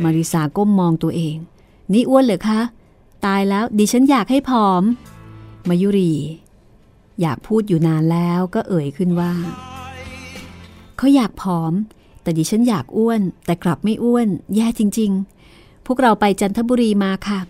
[0.03, 1.37] มาริสาก้มมองตัวเอง
[1.93, 2.61] นี่อ้วนเหรอคะ
[3.27, 4.83] ตายแล้วดิฉันอยากให้ผอม
[5.69, 6.13] มายุรี
[7.21, 9.33] อยากพูดอยู่นานแล้วก็เอ่ยขึ้นว่า
[10.97, 11.73] เขาอยากผอม
[12.23, 15.11] แต่ดิฉันอยากอ้วน แต่กลับไม่อ้วน แย่จริง
[15.49, 17.41] ๆ พวกเราไปจันทบุรีมาค่ะ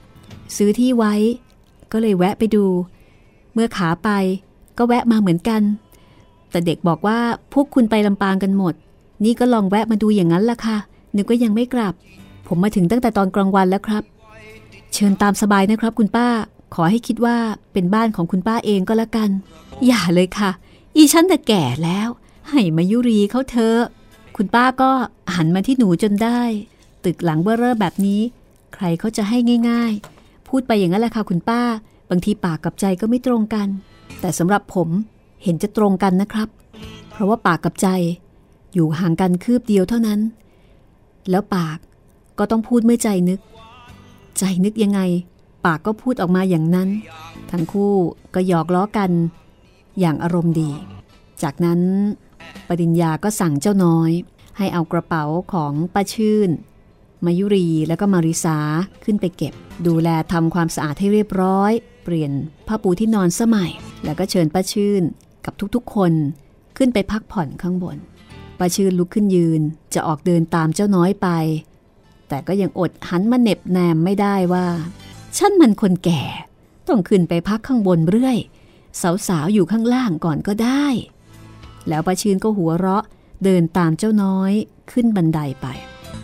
[0.56, 1.14] ซื้อที่ไว้
[1.93, 2.64] ก็เลยแวะไปดู
[3.53, 4.11] เมื่อขาไป
[4.78, 5.62] ก็แวะมาเหมือนกัน
[6.51, 7.18] แต่เด็กบอกว่า
[7.53, 8.74] พวกคุณไปลำปางกันหมด
[9.24, 10.78] นี่ก็ลองแวะมาดูอย่างนั้นละค่ะ
[11.16, 11.95] นึกว่ายังไม่กลับ
[12.47, 14.03] ผมมาถึงตั้งแต่ตอนกลางวันแล้วครับ
[14.93, 16.28] เชิญตามสบายนะครับคุณป้า
[16.74, 17.36] ขอให้คิดว่า
[17.72, 19.30] เป็นบ้านของคุณป้าเองก็แล้วกัน
[19.86, 20.51] อย่าเลยค่ะ
[20.97, 22.09] อีฉันแต่แก่แล้ว
[22.51, 23.80] ให้มายุรีเขาเธอะ
[24.36, 24.90] คุณป้าก็
[25.34, 26.40] หันมาที่หนูจนได้
[27.05, 28.20] ตึกหลังเบ้อเร่อแบบนี้
[28.74, 29.38] ใครเขาจะให้
[29.70, 30.11] ง่ายๆ
[30.53, 31.61] พูดไปอย่างนั้นแหละค่ะคุณป้า
[32.11, 33.68] บางทีปากกับใจก็ไม่ตรงกัน
[34.20, 34.88] แต่สำหรับผม
[35.42, 36.48] เห็นจะตรงกันนะครับ
[37.11, 37.88] เพราะว่าปากกับใจ
[38.74, 40.20] อยู่ห่างกันคืบเดียวเท่านั้น
[41.30, 41.78] แล้วปาก
[42.38, 43.40] ก็ต้องพูดเมื่อใจนึก
[44.38, 45.00] ใจนึกยังไง
[45.66, 46.88] ปากก็พูดออกมาอย่างนั้น
[47.50, 47.92] ทั้งคู่
[48.34, 49.11] ก็หยอกล้อกัน
[50.00, 50.70] อย่างอารมณ์ดี
[51.42, 51.80] จากนั้น
[52.68, 54.11] ปริญญาก็สั่งเจ้าน้อย
[54.59, 56.50] ให้เอากระเป๋าของป้าชื่น
[57.24, 58.58] มายุรีแล้วก็มาริสา
[59.04, 59.54] ขึ้นไปเก็บ
[59.86, 61.72] ดูแลทำความสะอาดให้เรียบร้อย
[62.04, 62.32] เปลี่ยน
[62.66, 63.70] ผ้าปูที่นอนสมัย
[64.04, 65.02] แล้วก็เชิญป้าชื่น
[65.44, 66.12] กับทุกๆคน
[66.76, 67.96] ขึ้นไปพักผ่อนข้างบน
[68.58, 69.60] ป้าชื่นลุกขึ้นยืน
[69.94, 71.28] จะออกเดินตามเจ้าน้อยไป
[72.28, 74.66] แต่ก็ยังอดหันมาเหน็บแนมไม่ได้ว่า
[75.38, 76.22] ฉันมันคนแก่
[76.88, 78.38] ต้องขึ้นไปพักข้างบนเรื่อย
[79.28, 80.86] สาวๆอยู่ข้างล่างก่อนก็ได้
[81.88, 83.04] แล้วป้าชื่นก็หัวเราะ
[83.44, 84.52] เดินตามเจ้าน้อย
[84.92, 85.66] ขึ้นบันไดไป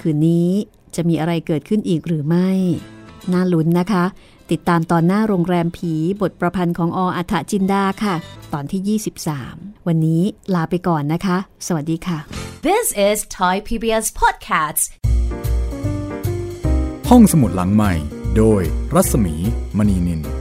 [0.01, 0.51] คืนนี้
[0.99, 2.49] จะมีอะไรเกิดขึ้นอีกหรือไม่
[3.33, 4.05] น่าลุ้นนะคะ
[4.51, 8.15] ติดตามตอนหน้าโรงแรมผีบทประพันธ์ของออัฐจินดาค่ะ
[8.53, 8.99] ตอนที่
[9.41, 10.23] 23 วันนี้
[10.55, 11.37] ลาไปก่อนนะคะ
[11.67, 12.19] สวัสดีค่ะ
[12.69, 14.85] This is Thai PBS Podcasts
[17.11, 17.93] ห้องสมุดหลังใหม่
[18.37, 18.63] โดย
[18.95, 19.35] รัศมี
[19.79, 20.38] มณีนิน